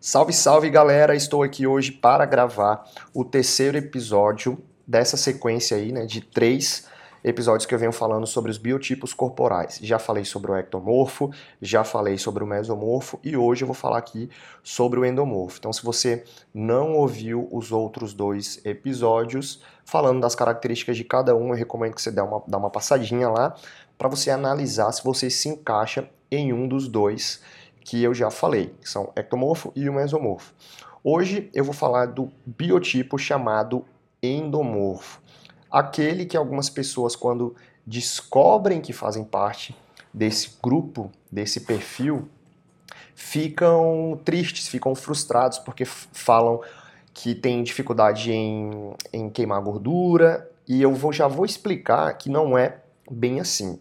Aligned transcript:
Salve, 0.00 0.32
salve 0.32 0.70
galera! 0.70 1.16
Estou 1.16 1.42
aqui 1.42 1.66
hoje 1.66 1.90
para 1.90 2.24
gravar 2.24 2.88
o 3.12 3.24
terceiro 3.24 3.76
episódio 3.76 4.56
dessa 4.86 5.16
sequência 5.16 5.76
aí, 5.76 5.90
né, 5.90 6.06
de 6.06 6.20
três 6.20 6.86
episódios 7.24 7.66
que 7.66 7.74
eu 7.74 7.78
venho 7.80 7.90
falando 7.90 8.24
sobre 8.24 8.48
os 8.48 8.58
biotipos 8.58 9.12
corporais. 9.12 9.80
Já 9.82 9.98
falei 9.98 10.24
sobre 10.24 10.52
o 10.52 10.56
ectomorfo, 10.56 11.32
já 11.60 11.82
falei 11.82 12.16
sobre 12.16 12.44
o 12.44 12.46
mesomorfo 12.46 13.18
e 13.24 13.36
hoje 13.36 13.64
eu 13.64 13.66
vou 13.66 13.74
falar 13.74 13.98
aqui 13.98 14.30
sobre 14.62 15.00
o 15.00 15.04
endomorfo. 15.04 15.58
Então, 15.58 15.72
se 15.72 15.82
você 15.82 16.22
não 16.54 16.92
ouviu 16.92 17.48
os 17.50 17.72
outros 17.72 18.14
dois 18.14 18.64
episódios 18.64 19.64
falando 19.84 20.20
das 20.20 20.36
características 20.36 20.96
de 20.96 21.02
cada 21.02 21.34
um, 21.34 21.48
eu 21.48 21.54
recomendo 21.54 21.94
que 21.94 22.02
você 22.02 22.12
dê 22.12 22.20
uma, 22.20 22.40
dê 22.46 22.56
uma 22.56 22.70
passadinha 22.70 23.28
lá 23.28 23.52
para 23.98 24.08
você 24.08 24.30
analisar 24.30 24.92
se 24.92 25.02
você 25.02 25.28
se 25.28 25.48
encaixa 25.48 26.08
em 26.30 26.52
um 26.52 26.68
dos 26.68 26.86
dois 26.86 27.42
que 27.88 28.02
eu 28.02 28.12
já 28.12 28.30
falei, 28.30 28.74
que 28.82 28.90
são 28.90 29.10
ectomorfo 29.16 29.72
e 29.74 29.88
o 29.88 29.94
mesomorfo. 29.94 30.52
Hoje 31.02 31.48
eu 31.54 31.64
vou 31.64 31.72
falar 31.72 32.04
do 32.04 32.30
biotipo 32.44 33.16
chamado 33.16 33.82
endomorfo. 34.22 35.22
Aquele 35.70 36.26
que 36.26 36.36
algumas 36.36 36.68
pessoas, 36.68 37.16
quando 37.16 37.56
descobrem 37.86 38.82
que 38.82 38.92
fazem 38.92 39.24
parte 39.24 39.74
desse 40.12 40.58
grupo, 40.62 41.10
desse 41.32 41.60
perfil, 41.60 42.28
ficam 43.14 44.20
tristes, 44.22 44.68
ficam 44.68 44.94
frustrados, 44.94 45.58
porque 45.58 45.86
falam 45.86 46.60
que 47.14 47.34
tem 47.34 47.62
dificuldade 47.62 48.30
em, 48.30 48.92
em 49.14 49.30
queimar 49.30 49.62
gordura, 49.62 50.46
e 50.68 50.82
eu 50.82 50.92
vou, 50.92 51.10
já 51.10 51.26
vou 51.26 51.46
explicar 51.46 52.12
que 52.18 52.28
não 52.28 52.58
é 52.58 52.80
bem 53.10 53.40
assim. 53.40 53.80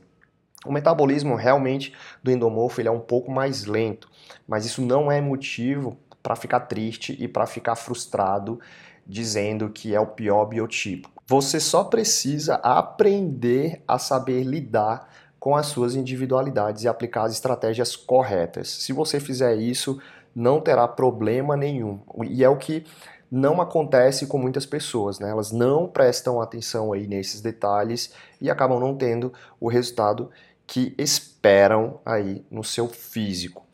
O 0.65 0.71
metabolismo 0.71 1.35
realmente 1.35 1.93
do 2.23 2.31
endomorfo 2.31 2.81
ele 2.81 2.87
é 2.87 2.91
um 2.91 2.99
pouco 2.99 3.31
mais 3.31 3.65
lento, 3.65 4.09
mas 4.47 4.65
isso 4.65 4.81
não 4.81 5.11
é 5.11 5.21
motivo 5.21 5.97
para 6.21 6.35
ficar 6.35 6.61
triste 6.61 7.15
e 7.19 7.27
para 7.27 7.45
ficar 7.45 7.75
frustrado 7.75 8.59
dizendo 9.05 9.69
que 9.69 9.95
é 9.95 9.99
o 9.99 10.07
pior 10.07 10.45
biotipo. 10.45 11.09
Você 11.25 11.59
só 11.59 11.83
precisa 11.83 12.55
aprender 12.55 13.81
a 13.87 13.97
saber 13.97 14.43
lidar 14.43 15.07
com 15.39 15.55
as 15.55 15.67
suas 15.67 15.95
individualidades 15.95 16.83
e 16.83 16.87
aplicar 16.87 17.23
as 17.23 17.33
estratégias 17.33 17.95
corretas. 17.95 18.67
Se 18.67 18.91
você 18.91 19.19
fizer 19.19 19.55
isso, 19.55 20.01
não 20.35 20.59
terá 20.59 20.87
problema 20.87 21.55
nenhum. 21.55 21.99
E 22.25 22.43
é 22.43 22.49
o 22.49 22.57
que 22.57 22.85
não 23.29 23.61
acontece 23.61 24.25
com 24.27 24.37
muitas 24.37 24.65
pessoas, 24.65 25.19
né? 25.19 25.29
Elas 25.29 25.51
não 25.51 25.87
prestam 25.87 26.41
atenção 26.41 26.93
aí 26.93 27.07
nesses 27.07 27.41
detalhes 27.41 28.13
e 28.39 28.49
acabam 28.49 28.79
não 28.79 28.95
tendo 28.95 29.33
o 29.59 29.67
resultado 29.67 30.29
que 30.67 30.93
esperam 30.97 31.99
aí 32.05 32.45
no 32.51 32.63
seu 32.63 32.89
físico. 32.89 33.65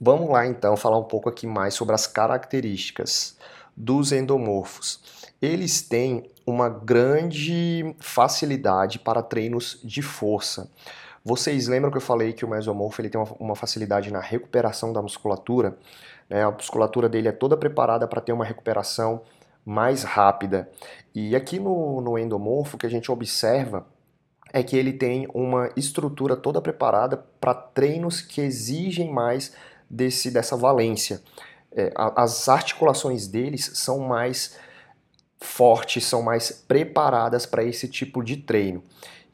Vamos 0.00 0.30
lá 0.30 0.46
então 0.46 0.76
falar 0.76 0.98
um 0.98 1.04
pouco 1.04 1.28
aqui 1.28 1.46
mais 1.46 1.74
sobre 1.74 1.94
as 1.94 2.06
características 2.06 3.36
dos 3.76 4.10
endomorfos. 4.12 5.00
Eles 5.40 5.82
têm 5.82 6.30
uma 6.46 6.68
grande 6.68 7.94
facilidade 8.00 8.98
para 8.98 9.22
treinos 9.22 9.78
de 9.84 10.00
força. 10.00 10.70
Vocês 11.24 11.66
lembram 11.66 11.90
que 11.90 11.96
eu 11.96 12.02
falei 12.02 12.32
que 12.32 12.44
o 12.44 12.48
mesomorfo 12.48 13.00
ele 13.00 13.10
tem 13.10 13.20
uma, 13.38 13.56
facilidade 13.56 14.12
na 14.12 14.20
recuperação 14.20 14.92
da 14.92 15.02
musculatura? 15.02 15.76
Né? 16.30 16.42
A 16.42 16.50
musculatura 16.50 17.08
dele 17.08 17.28
é 17.28 17.32
toda 17.32 17.56
preparada 17.56 18.06
para 18.06 18.20
ter 18.20 18.32
uma 18.32 18.44
recuperação 18.44 19.22
mais 19.64 20.04
rápida. 20.04 20.70
E 21.14 21.34
aqui 21.34 21.58
no, 21.58 22.00
no 22.00 22.16
endomorfo, 22.16 22.78
que 22.78 22.86
a 22.86 22.90
gente 22.90 23.10
observa 23.10 23.84
é 24.52 24.62
que 24.62 24.76
ele 24.76 24.92
tem 24.92 25.26
uma 25.34 25.70
estrutura 25.76 26.36
toda 26.36 26.60
preparada 26.60 27.16
para 27.40 27.54
treinos 27.54 28.20
que 28.20 28.40
exigem 28.40 29.12
mais 29.12 29.52
desse, 29.88 30.30
dessa 30.30 30.56
valência. 30.56 31.20
É, 31.72 31.92
as 31.96 32.48
articulações 32.48 33.26
deles 33.26 33.70
são 33.74 33.98
mais 33.98 34.56
fortes, 35.38 36.04
são 36.06 36.22
mais 36.22 36.50
preparadas 36.50 37.44
para 37.44 37.62
esse 37.62 37.86
tipo 37.88 38.22
de 38.22 38.36
treino. 38.36 38.82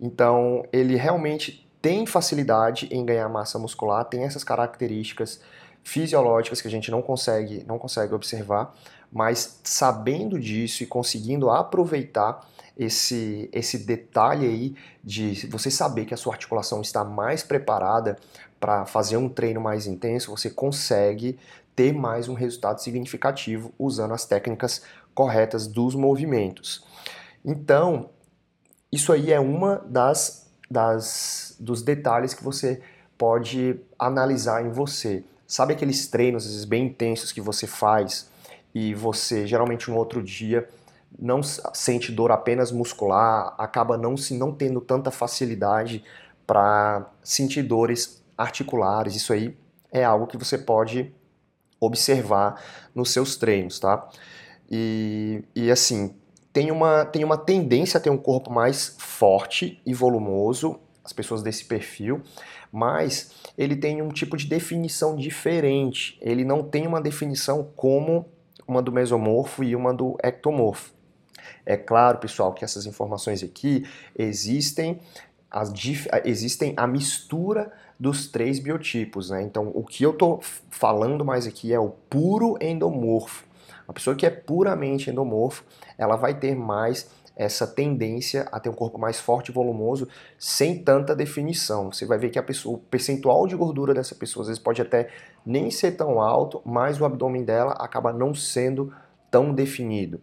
Então, 0.00 0.64
ele 0.72 0.96
realmente 0.96 1.68
tem 1.80 2.06
facilidade 2.06 2.88
em 2.90 3.04
ganhar 3.04 3.28
massa 3.28 3.58
muscular, 3.58 4.04
tem 4.04 4.24
essas 4.24 4.42
características 4.42 5.40
fisiológicas 5.84 6.60
que 6.60 6.68
a 6.68 6.70
gente 6.70 6.90
não 6.90 7.02
consegue, 7.02 7.64
não 7.66 7.78
consegue 7.78 8.14
observar, 8.14 8.74
mas 9.12 9.60
sabendo 9.64 10.38
disso 10.38 10.82
e 10.82 10.86
conseguindo 10.86 11.50
aproveitar 11.50 12.48
esse, 12.82 13.48
esse 13.52 13.78
detalhe 13.78 14.46
aí 14.46 14.74
de 15.02 15.46
você 15.46 15.70
saber 15.70 16.04
que 16.04 16.14
a 16.14 16.16
sua 16.16 16.34
articulação 16.34 16.80
está 16.80 17.04
mais 17.04 17.42
preparada 17.42 18.16
para 18.60 18.86
fazer 18.86 19.16
um 19.16 19.28
treino 19.28 19.60
mais 19.60 19.86
intenso, 19.86 20.30
você 20.30 20.48
consegue 20.48 21.38
ter 21.74 21.92
mais 21.92 22.28
um 22.28 22.34
resultado 22.34 22.80
significativo 22.80 23.72
usando 23.78 24.14
as 24.14 24.24
técnicas 24.24 24.82
corretas 25.14 25.66
dos 25.66 25.94
movimentos. 25.94 26.84
Então, 27.44 28.10
isso 28.90 29.12
aí 29.12 29.32
é 29.32 29.40
uma 29.40 29.82
das, 29.86 30.50
das 30.70 31.56
dos 31.58 31.82
detalhes 31.82 32.34
que 32.34 32.44
você 32.44 32.80
pode 33.16 33.80
analisar 33.98 34.64
em 34.64 34.70
você. 34.70 35.24
Sabe 35.46 35.74
aqueles 35.74 36.06
treinos 36.06 36.44
vezes, 36.44 36.64
bem 36.64 36.86
intensos 36.86 37.32
que 37.32 37.40
você 37.40 37.66
faz 37.66 38.30
e 38.74 38.94
você 38.94 39.46
geralmente 39.46 39.90
um 39.90 39.96
outro 39.96 40.22
dia 40.22 40.68
não 41.18 41.42
sente 41.42 42.10
dor 42.10 42.30
apenas 42.30 42.72
muscular, 42.72 43.54
acaba 43.58 43.96
não 43.96 44.16
se 44.16 44.34
não 44.34 44.52
tendo 44.52 44.80
tanta 44.80 45.10
facilidade 45.10 46.04
para 46.46 47.10
sentir 47.22 47.62
dores 47.62 48.22
articulares. 48.36 49.14
Isso 49.14 49.32
aí 49.32 49.56
é 49.90 50.04
algo 50.04 50.26
que 50.26 50.36
você 50.36 50.58
pode 50.58 51.14
observar 51.80 52.62
nos 52.94 53.10
seus 53.10 53.36
treinos, 53.36 53.78
tá? 53.78 54.08
E, 54.70 55.44
e 55.54 55.70
assim, 55.70 56.14
tem 56.52 56.70
uma, 56.70 57.04
tem 57.04 57.24
uma 57.24 57.36
tendência 57.36 57.98
a 57.98 58.00
ter 58.00 58.10
um 58.10 58.16
corpo 58.16 58.50
mais 58.50 58.94
forte 58.98 59.80
e 59.84 59.92
volumoso, 59.92 60.78
as 61.04 61.12
pessoas 61.12 61.42
desse 61.42 61.64
perfil, 61.64 62.22
mas 62.70 63.32
ele 63.58 63.76
tem 63.76 64.00
um 64.00 64.08
tipo 64.08 64.36
de 64.36 64.46
definição 64.46 65.16
diferente. 65.16 66.16
Ele 66.20 66.44
não 66.44 66.62
tem 66.62 66.86
uma 66.86 67.00
definição 67.00 67.68
como 67.76 68.26
uma 68.66 68.80
do 68.80 68.92
mesomorfo 68.92 69.64
e 69.64 69.74
uma 69.74 69.92
do 69.92 70.16
ectomorfo. 70.22 70.92
É 71.64 71.76
claro, 71.76 72.18
pessoal, 72.18 72.52
que 72.52 72.64
essas 72.64 72.86
informações 72.86 73.42
aqui 73.42 73.86
existem, 74.18 75.00
existem 76.24 76.74
a 76.76 76.86
mistura 76.86 77.72
dos 77.98 78.26
três 78.26 78.58
biotipos, 78.58 79.30
né? 79.30 79.42
Então, 79.42 79.70
o 79.74 79.84
que 79.84 80.02
eu 80.02 80.10
estou 80.10 80.40
falando 80.70 81.24
mais 81.24 81.46
aqui 81.46 81.72
é 81.72 81.78
o 81.78 81.90
puro 82.10 82.56
endomorfo. 82.60 83.44
A 83.86 83.92
pessoa 83.92 84.16
que 84.16 84.26
é 84.26 84.30
puramente 84.30 85.10
endomorfo, 85.10 85.64
ela 85.96 86.16
vai 86.16 86.34
ter 86.34 86.56
mais 86.56 87.08
essa 87.36 87.66
tendência 87.66 88.48
a 88.52 88.60
ter 88.60 88.68
um 88.68 88.74
corpo 88.74 88.98
mais 88.98 89.18
forte 89.18 89.48
e 89.48 89.52
volumoso 89.52 90.08
sem 90.38 90.82
tanta 90.82 91.14
definição. 91.14 91.92
Você 91.92 92.04
vai 92.04 92.18
ver 92.18 92.30
que 92.30 92.42
pessoa, 92.42 92.76
o 92.76 92.78
percentual 92.78 93.46
de 93.46 93.56
gordura 93.56 93.94
dessa 93.94 94.14
pessoa 94.14 94.42
às 94.42 94.48
vezes 94.48 94.62
pode 94.62 94.82
até 94.82 95.08
nem 95.44 95.70
ser 95.70 95.92
tão 95.92 96.20
alto, 96.20 96.60
mas 96.64 97.00
o 97.00 97.04
abdômen 97.04 97.44
dela 97.44 97.72
acaba 97.72 98.12
não 98.12 98.34
sendo 98.34 98.92
tão 99.30 99.54
definido. 99.54 100.20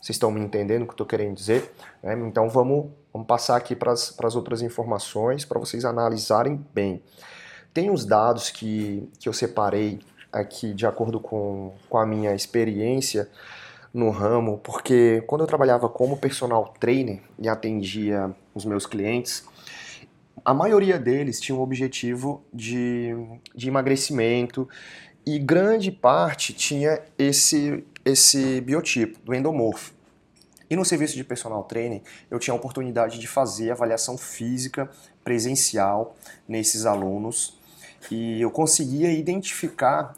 Vocês 0.00 0.16
estão 0.16 0.30
me 0.30 0.40
entendendo 0.40 0.82
o 0.82 0.84
que 0.86 0.90
eu 0.90 0.94
estou 0.94 1.06
querendo 1.06 1.34
dizer? 1.34 1.72
É, 2.02 2.14
então 2.14 2.48
vamos, 2.48 2.90
vamos 3.12 3.28
passar 3.28 3.56
aqui 3.56 3.76
para 3.76 3.92
as 3.92 4.36
outras 4.36 4.62
informações 4.62 5.44
para 5.44 5.58
vocês 5.58 5.84
analisarem 5.84 6.64
bem. 6.72 7.02
Tem 7.74 7.90
os 7.90 8.04
dados 8.04 8.50
que, 8.50 9.08
que 9.18 9.28
eu 9.28 9.32
separei 9.32 10.00
aqui 10.32 10.72
de 10.72 10.86
acordo 10.86 11.20
com, 11.20 11.74
com 11.88 11.98
a 11.98 12.06
minha 12.06 12.34
experiência 12.34 13.28
no 13.92 14.10
ramo, 14.10 14.58
porque 14.58 15.22
quando 15.26 15.42
eu 15.42 15.46
trabalhava 15.46 15.88
como 15.88 16.16
personal 16.16 16.72
trainer 16.78 17.20
e 17.38 17.48
atendia 17.48 18.34
os 18.54 18.64
meus 18.64 18.86
clientes, 18.86 19.44
a 20.44 20.54
maioria 20.54 20.98
deles 20.98 21.40
tinha 21.40 21.56
um 21.56 21.60
objetivo 21.60 22.42
de, 22.52 23.14
de 23.54 23.68
emagrecimento 23.68 24.68
e 25.26 25.38
grande 25.38 25.90
parte 25.90 26.52
tinha 26.52 27.00
esse, 27.18 27.84
esse 28.10 28.60
biotipo 28.60 29.18
do 29.20 29.34
endomorfo. 29.34 29.92
E 30.68 30.76
no 30.76 30.84
serviço 30.84 31.16
de 31.16 31.24
personal 31.24 31.64
training, 31.64 32.02
eu 32.30 32.38
tinha 32.38 32.54
a 32.54 32.56
oportunidade 32.56 33.18
de 33.18 33.26
fazer 33.26 33.72
avaliação 33.72 34.16
física 34.16 34.88
presencial 35.24 36.14
nesses 36.46 36.86
alunos 36.86 37.58
e 38.10 38.40
eu 38.40 38.50
conseguia 38.50 39.10
identificar 39.10 40.14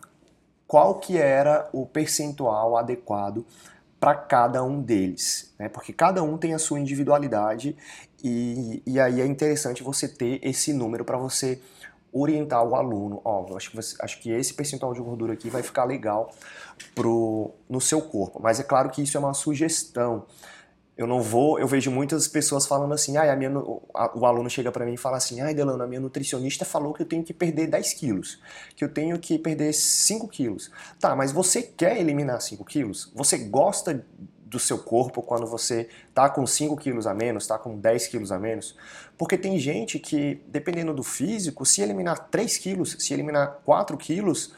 qual 0.66 0.96
que 0.96 1.16
era 1.16 1.68
o 1.72 1.86
percentual 1.86 2.76
adequado 2.76 3.46
para 3.98 4.14
cada 4.14 4.64
um 4.64 4.80
deles, 4.82 5.54
né? 5.58 5.68
porque 5.68 5.92
cada 5.92 6.22
um 6.22 6.36
tem 6.36 6.54
a 6.54 6.58
sua 6.58 6.80
individualidade 6.80 7.76
e, 8.22 8.82
e 8.84 8.98
aí 8.98 9.20
é 9.20 9.26
interessante 9.26 9.82
você 9.82 10.08
ter 10.08 10.40
esse 10.42 10.72
número 10.72 11.04
para 11.04 11.16
você 11.16 11.60
orientar 12.12 12.62
o 12.62 12.74
aluno, 12.74 13.22
ó, 13.24 13.56
acho 13.56 13.70
que, 13.70 13.78
acho 13.78 14.20
que 14.20 14.30
esse 14.30 14.52
percentual 14.52 14.92
de 14.92 15.00
gordura 15.00 15.32
aqui 15.32 15.48
vai 15.48 15.62
ficar 15.62 15.84
legal 15.84 16.30
pro, 16.94 17.50
no 17.68 17.80
seu 17.80 18.02
corpo. 18.02 18.40
Mas 18.42 18.60
é 18.60 18.62
claro 18.62 18.90
que 18.90 19.02
isso 19.02 19.16
é 19.16 19.20
uma 19.20 19.32
sugestão. 19.32 20.26
eu 20.96 21.06
não 21.06 21.22
vou, 21.22 21.58
eu 21.58 21.66
vejo 21.66 21.90
muitas 21.90 22.28
pessoas 22.28 22.66
falando 22.66 22.92
assim, 22.92 23.16
ah, 23.16 23.32
a 23.32 23.34
minha, 23.34 23.50
a, 23.94 24.18
o 24.18 24.26
aluno 24.26 24.50
chega 24.50 24.70
para 24.70 24.84
mim 24.84 24.92
e 24.92 24.96
fala 24.98 25.16
assim, 25.16 25.40
ai 25.40 25.54
Delano, 25.54 25.82
a 25.82 25.86
minha 25.86 26.00
nutricionista 26.00 26.66
falou 26.66 26.92
que 26.92 27.02
eu 27.02 27.06
tenho 27.06 27.24
que 27.24 27.32
perder 27.32 27.66
10 27.68 27.94
quilos, 27.94 28.38
que 28.76 28.84
eu 28.84 28.92
tenho 28.92 29.18
que 29.18 29.38
perder 29.38 29.72
5 29.72 30.28
quilos. 30.28 30.70
Tá, 31.00 31.16
mas 31.16 31.32
você 31.32 31.62
quer 31.62 31.98
eliminar 31.98 32.42
5 32.42 32.62
quilos? 32.66 33.10
Você 33.14 33.38
gosta 33.38 34.04
do 34.52 34.58
seu 34.58 34.78
corpo 34.78 35.22
quando 35.22 35.46
você 35.46 35.88
tá 36.14 36.28
com 36.28 36.46
5 36.46 36.76
quilos 36.76 37.06
a 37.06 37.14
menos, 37.14 37.46
tá 37.46 37.58
com 37.58 37.78
10 37.78 38.06
quilos 38.06 38.31
a 38.31 38.38
menos? 38.38 38.76
Porque 39.16 39.38
tem 39.38 39.58
gente 39.58 39.99
que, 39.99 40.43
dependendo 40.46 40.93
do 40.93 41.02
físico, 41.02 41.64
se 41.64 41.81
eliminar 41.81 42.28
3 42.31 42.58
quilos, 42.58 42.94
se 42.99 43.14
eliminar 43.14 43.62
4 43.64 43.96
quilos, 43.96 44.52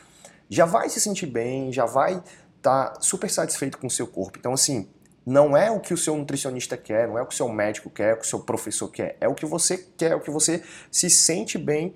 já 0.50 0.64
vai 0.64 0.88
se 0.88 1.00
sentir 1.00 1.26
bem, 1.26 1.72
já 1.72 1.86
vai 1.86 2.22
estar 2.56 2.90
tá 2.90 3.00
super 3.00 3.30
satisfeito 3.30 3.78
com 3.78 3.86
o 3.86 3.90
seu 3.90 4.08
corpo. 4.08 4.36
Então, 4.36 4.52
assim, 4.52 4.88
não 5.24 5.56
é 5.56 5.70
o 5.70 5.78
que 5.78 5.94
o 5.94 5.96
seu 5.96 6.16
nutricionista 6.16 6.76
quer, 6.76 7.06
não 7.06 7.16
é 7.16 7.22
o 7.22 7.26
que 7.26 7.34
o 7.34 7.36
seu 7.36 7.48
médico 7.48 7.88
quer, 7.88 8.10
é 8.10 8.14
o 8.14 8.16
que 8.16 8.24
o 8.24 8.28
seu 8.28 8.40
professor 8.40 8.88
quer, 8.88 9.16
é 9.20 9.28
o 9.28 9.34
que 9.34 9.46
você 9.46 9.78
quer, 9.96 10.10
é 10.10 10.16
o 10.16 10.20
que 10.20 10.30
você 10.30 10.62
se 10.90 11.08
sente 11.08 11.56
bem 11.56 11.94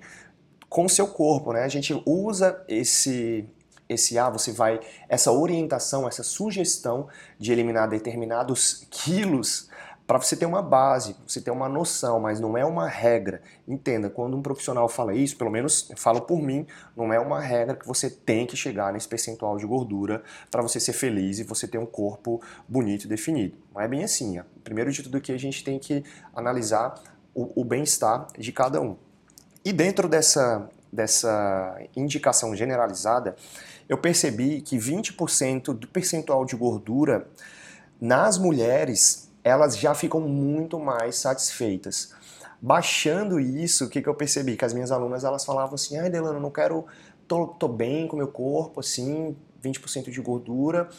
com 0.69 0.85
o 0.85 0.89
seu 0.89 1.07
corpo, 1.07 1.51
né? 1.51 1.63
A 1.63 1.67
gente 1.67 2.01
usa 2.05 2.63
esse 2.67 3.45
esse 3.89 4.17
ah, 4.17 4.29
você 4.29 4.51
vai 4.51 4.79
essa 5.09 5.31
orientação, 5.31 6.07
essa 6.07 6.23
sugestão 6.23 7.07
de 7.39 7.51
eliminar 7.51 7.89
determinados 7.89 8.85
quilos 8.89 9.67
para 10.09 10.17
você 10.17 10.35
ter 10.35 10.47
uma 10.47 10.63
base, 10.63 11.15
você 11.27 11.39
ter 11.39 11.51
uma 11.51 11.69
noção, 11.69 12.19
mas 12.19 12.39
não 12.39 12.57
é 12.57 12.65
uma 12.65 12.87
regra. 12.87 13.43
Entenda, 13.67 14.09
quando 14.09 14.35
um 14.35 14.41
profissional 14.41 14.89
fala 14.89 15.13
isso, 15.13 15.37
pelo 15.37 15.51
menos 15.51 15.91
falo 15.95 16.21
por 16.21 16.41
mim, 16.41 16.65
não 16.97 17.13
é 17.13 17.19
uma 17.19 17.39
regra 17.39 17.75
que 17.75 17.85
você 17.85 18.09
tem 18.09 18.47
que 18.47 18.57
chegar 18.57 18.91
nesse 18.91 19.07
percentual 19.07 19.55
de 19.57 19.67
gordura 19.67 20.23
para 20.49 20.63
você 20.63 20.79
ser 20.79 20.93
feliz 20.93 21.37
e 21.37 21.43
você 21.43 21.67
ter 21.67 21.77
um 21.77 21.85
corpo 21.85 22.41
bonito 22.67 23.03
e 23.03 23.07
definido. 23.07 23.55
Não 23.71 23.79
é 23.79 23.87
bem 23.87 24.03
assim. 24.03 24.41
Primeiro 24.63 24.91
de 24.91 25.03
tudo 25.03 25.21
que 25.21 25.31
a 25.31 25.37
gente 25.37 25.63
tem 25.63 25.77
que 25.77 26.03
analisar 26.35 26.99
o, 27.35 27.61
o 27.61 27.63
bem-estar 27.63 28.25
de 28.35 28.51
cada 28.51 28.81
um. 28.81 28.97
E 29.63 29.71
dentro 29.71 30.09
dessa, 30.09 30.67
dessa 30.91 31.79
indicação 31.95 32.55
generalizada, 32.55 33.35
eu 33.89 33.97
percebi 33.97 34.61
que 34.61 34.77
20% 34.77 35.73
do 35.73 35.87
percentual 35.87 36.45
de 36.45 36.55
gordura 36.55 37.27
nas 37.99 38.37
mulheres 38.37 39.29
elas 39.43 39.77
já 39.77 39.95
ficam 39.95 40.21
muito 40.21 40.79
mais 40.79 41.15
satisfeitas. 41.15 42.13
Baixando 42.61 43.39
isso, 43.39 43.85
o 43.85 43.89
que, 43.89 44.01
que 44.01 44.07
eu 44.07 44.13
percebi? 44.13 44.55
Que 44.55 44.65
as 44.65 44.73
minhas 44.73 44.91
alunas 44.91 45.23
elas 45.23 45.43
falavam 45.43 45.75
assim: 45.75 45.97
ai, 45.97 46.09
Delano, 46.09 46.39
não 46.39 46.51
quero, 46.51 46.85
tô, 47.27 47.47
tô 47.47 47.67
bem 47.67 48.07
com 48.07 48.17
meu 48.17 48.27
corpo, 48.27 48.81
assim, 48.81 49.35
20% 49.63 50.11
de 50.11 50.21
gordura, 50.21 50.89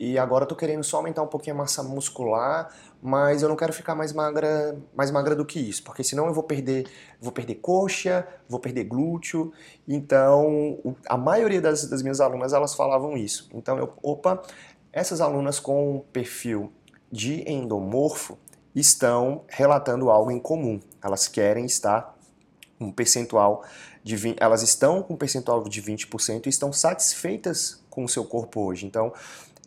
e 0.00 0.18
agora 0.18 0.46
tô 0.46 0.56
querendo 0.56 0.82
só 0.82 0.96
aumentar 0.96 1.22
um 1.22 1.26
pouquinho 1.26 1.54
a 1.54 1.58
massa 1.58 1.82
muscular, 1.82 2.74
mas 3.02 3.42
eu 3.42 3.50
não 3.50 3.54
quero 3.54 3.70
ficar 3.70 3.94
mais 3.94 4.14
magra, 4.14 4.74
mais 4.96 5.10
magra 5.10 5.36
do 5.36 5.44
que 5.44 5.60
isso, 5.60 5.84
porque 5.84 6.02
senão 6.02 6.26
eu 6.26 6.32
vou 6.32 6.42
perder, 6.42 6.88
vou 7.20 7.30
perder 7.30 7.56
coxa, 7.56 8.26
vou 8.48 8.58
perder 8.58 8.84
glúteo. 8.84 9.52
Então, 9.86 10.78
a 11.06 11.18
maioria 11.18 11.60
das, 11.60 11.86
das 11.86 12.00
minhas 12.00 12.18
alunas 12.18 12.54
elas 12.54 12.74
falavam 12.74 13.14
isso. 13.14 13.50
Então, 13.52 13.76
eu, 13.76 13.92
opa, 14.02 14.40
essas 14.90 15.20
alunas 15.20 15.60
com 15.60 16.02
perfil 16.10 16.72
de 17.12 17.46
endomorfo 17.46 18.38
estão 18.74 19.44
relatando 19.48 20.08
algo 20.08 20.30
em 20.30 20.40
comum. 20.40 20.80
Elas 21.04 21.28
querem 21.28 21.66
estar 21.66 22.16
um 22.80 22.90
percentual 22.90 23.64
de 24.02 24.16
20, 24.16 24.38
elas 24.40 24.62
estão 24.62 25.02
com 25.02 25.12
um 25.12 25.16
percentual 25.18 25.62
de 25.62 25.82
20% 25.82 26.46
e 26.46 26.48
estão 26.48 26.72
satisfeitas 26.72 27.84
com 27.90 28.04
o 28.04 28.08
seu 28.08 28.24
corpo 28.24 28.62
hoje. 28.62 28.86
Então, 28.86 29.12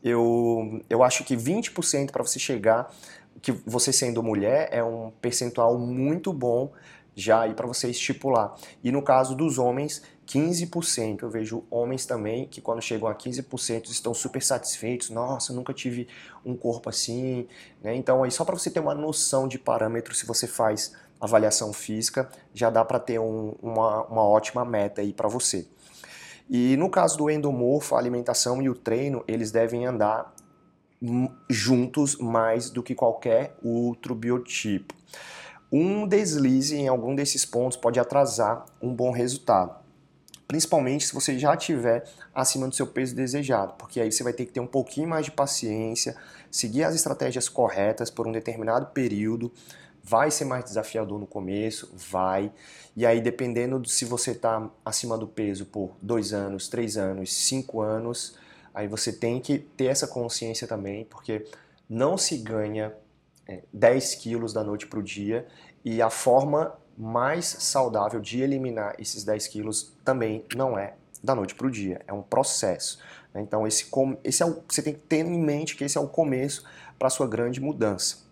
eu, 0.03 0.81
eu 0.89 1.01
acho 1.01 1.23
que 1.23 1.35
20% 1.35 2.11
para 2.11 2.23
você 2.23 2.37
chegar, 2.37 2.93
que 3.41 3.51
você 3.65 3.93
sendo 3.93 4.21
mulher, 4.21 4.69
é 4.71 4.83
um 4.83 5.11
percentual 5.21 5.77
muito 5.77 6.33
bom 6.33 6.71
já 7.15 7.41
aí 7.41 7.53
para 7.53 7.67
você 7.67 7.89
estipular. 7.89 8.55
E 8.83 8.91
no 8.91 9.01
caso 9.01 9.35
dos 9.35 9.57
homens, 9.57 10.01
15%. 10.25 11.21
Eu 11.21 11.29
vejo 11.29 11.63
homens 11.69 12.05
também 12.05 12.47
que 12.47 12.61
quando 12.61 12.81
chegam 12.81 13.07
a 13.07 13.15
15% 13.15 13.89
estão 13.89 14.13
super 14.13 14.41
satisfeitos. 14.41 15.09
Nossa, 15.09 15.53
nunca 15.53 15.73
tive 15.73 16.07
um 16.45 16.55
corpo 16.55 16.89
assim. 16.89 17.47
Né? 17.81 17.95
Então 17.95 18.23
aí 18.23 18.31
só 18.31 18.43
para 18.43 18.57
você 18.57 18.69
ter 18.69 18.79
uma 18.79 18.95
noção 18.95 19.47
de 19.47 19.59
parâmetro, 19.59 20.13
se 20.15 20.25
você 20.25 20.47
faz 20.47 20.93
avaliação 21.19 21.71
física, 21.71 22.29
já 22.53 22.69
dá 22.69 22.83
para 22.83 22.99
ter 22.99 23.19
um, 23.19 23.55
uma, 23.61 24.03
uma 24.05 24.23
ótima 24.23 24.65
meta 24.65 25.01
aí 25.01 25.13
para 25.13 25.29
você. 25.29 25.65
E 26.49 26.75
no 26.77 26.89
caso 26.89 27.17
do 27.17 27.29
endomorfo, 27.29 27.95
a 27.95 27.99
alimentação 27.99 28.61
e 28.61 28.69
o 28.69 28.75
treino, 28.75 29.23
eles 29.27 29.51
devem 29.51 29.85
andar 29.85 30.33
juntos 31.49 32.17
mais 32.17 32.69
do 32.69 32.81
que 32.81 32.95
qualquer 32.95 33.55
outro 33.61 34.15
biotipo. 34.15 34.93
Um 35.71 36.07
deslize 36.07 36.75
em 36.75 36.87
algum 36.87 37.15
desses 37.15 37.45
pontos 37.45 37.77
pode 37.77 37.99
atrasar 37.99 38.65
um 38.81 38.93
bom 38.93 39.11
resultado 39.11 39.83
principalmente 40.53 41.07
se 41.07 41.13
você 41.15 41.39
já 41.39 41.55
estiver 41.55 42.03
acima 42.31 42.67
do 42.67 42.75
seu 42.75 42.85
peso 42.85 43.15
desejado, 43.15 43.73
porque 43.73 43.99
aí 43.99 44.11
você 44.11 44.23
vai 44.23 44.33
ter 44.33 44.45
que 44.45 44.51
ter 44.51 44.59
um 44.59 44.67
pouquinho 44.67 45.07
mais 45.07 45.25
de 45.25 45.31
paciência, 45.31 46.15
seguir 46.51 46.83
as 46.83 46.93
estratégias 46.93 47.49
corretas 47.49 48.11
por 48.11 48.27
um 48.27 48.31
determinado 48.31 48.85
período. 48.93 49.51
Vai 50.03 50.29
ser 50.29 50.45
mais 50.45 50.65
desafiador 50.65 51.17
no 51.19 51.25
começo, 51.25 51.93
vai. 51.95 52.51
E 52.95 53.05
aí, 53.05 53.21
dependendo 53.21 53.79
de 53.79 53.89
se 53.89 54.03
você 54.03 54.31
está 54.31 54.69
acima 54.83 55.17
do 55.17 55.27
peso 55.27 55.65
por 55.65 55.95
dois 56.01 56.33
anos, 56.33 56.67
três 56.67 56.97
anos, 56.97 57.33
cinco 57.33 57.81
anos, 57.81 58.37
aí 58.73 58.87
você 58.87 59.13
tem 59.13 59.39
que 59.39 59.57
ter 59.57 59.85
essa 59.85 60.07
consciência 60.07 60.67
também, 60.67 61.05
porque 61.05 61.45
não 61.89 62.17
se 62.17 62.37
ganha 62.37 62.93
é, 63.47 63.63
10 63.71 64.15
quilos 64.15 64.53
da 64.53 64.63
noite 64.63 64.87
para 64.87 64.99
o 64.99 65.03
dia 65.03 65.47
e 65.83 66.01
a 66.01 66.09
forma 66.09 66.77
mais 66.97 67.45
saudável 67.45 68.19
de 68.19 68.41
eliminar 68.41 68.95
esses 68.99 69.23
10 69.23 69.47
quilos 69.47 69.93
também 70.03 70.45
não 70.55 70.77
é 70.77 70.95
da 71.23 71.33
noite 71.33 71.55
para 71.55 71.67
o 71.67 71.71
dia, 71.71 72.01
é 72.07 72.13
um 72.13 72.21
processo. 72.21 72.99
Né? 73.33 73.41
Então 73.41 73.65
esse, 73.65 73.85
esse 74.23 74.43
é 74.43 74.45
o, 74.45 74.61
você 74.67 74.81
tem 74.81 74.93
que 74.93 74.99
ter 74.99 75.25
em 75.25 75.39
mente 75.39 75.75
que 75.75 75.83
esse 75.83 75.97
é 75.97 76.01
o 76.01 76.07
começo 76.07 76.65
para 76.99 77.09
sua 77.09 77.27
grande 77.27 77.61
mudança. 77.61 78.22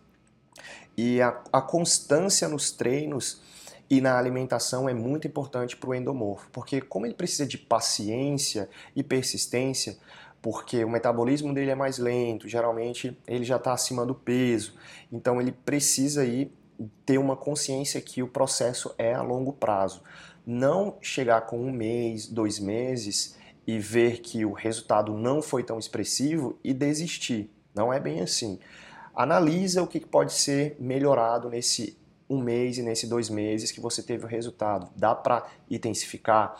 E 0.97 1.21
a, 1.21 1.41
a 1.51 1.61
constância 1.61 2.47
nos 2.47 2.71
treinos 2.71 3.41
e 3.89 3.99
na 3.99 4.17
alimentação 4.17 4.88
é 4.88 4.93
muito 4.93 5.27
importante 5.27 5.75
para 5.75 5.89
o 5.89 5.95
endomorfo, 5.95 6.49
porque 6.51 6.79
como 6.79 7.05
ele 7.05 7.13
precisa 7.13 7.45
de 7.45 7.57
paciência 7.57 8.69
e 8.95 9.03
persistência, 9.03 9.97
porque 10.41 10.83
o 10.83 10.89
metabolismo 10.89 11.53
dele 11.53 11.71
é 11.71 11.75
mais 11.75 11.97
lento, 11.97 12.47
geralmente 12.47 13.17
ele 13.27 13.43
já 13.43 13.57
está 13.57 13.73
acima 13.73 14.05
do 14.05 14.15
peso, 14.15 14.73
então 15.11 15.41
ele 15.41 15.51
precisa 15.51 16.23
ir 16.23 16.53
ter 17.05 17.17
uma 17.17 17.35
consciência 17.35 18.01
que 18.01 18.23
o 18.23 18.27
processo 18.27 18.94
é 18.97 19.13
a 19.13 19.21
longo 19.21 19.53
prazo. 19.53 20.01
Não 20.45 20.97
chegar 21.01 21.41
com 21.41 21.59
um 21.59 21.71
mês, 21.71 22.27
dois 22.27 22.59
meses 22.59 23.37
e 23.67 23.77
ver 23.77 24.21
que 24.21 24.44
o 24.45 24.53
resultado 24.53 25.13
não 25.13 25.41
foi 25.41 25.63
tão 25.63 25.77
expressivo 25.77 26.57
e 26.63 26.73
desistir. 26.73 27.51
Não 27.75 27.94
é 27.94 27.99
bem 27.99 28.21
assim. 28.21 28.59
Analisa 29.15 29.81
o 29.83 29.87
que 29.87 29.99
pode 29.99 30.33
ser 30.33 30.75
melhorado 30.80 31.49
nesse 31.49 31.97
um 32.30 32.41
mês 32.41 32.77
e 32.77 32.81
nesse 32.81 33.07
dois 33.07 33.30
meses 33.30 33.71
que 33.71 33.81
você 33.81 34.01
teve 34.01 34.25
o 34.25 34.27
resultado. 34.27 34.89
Dá 34.95 35.13
para 35.13 35.45
intensificar? 35.69 36.56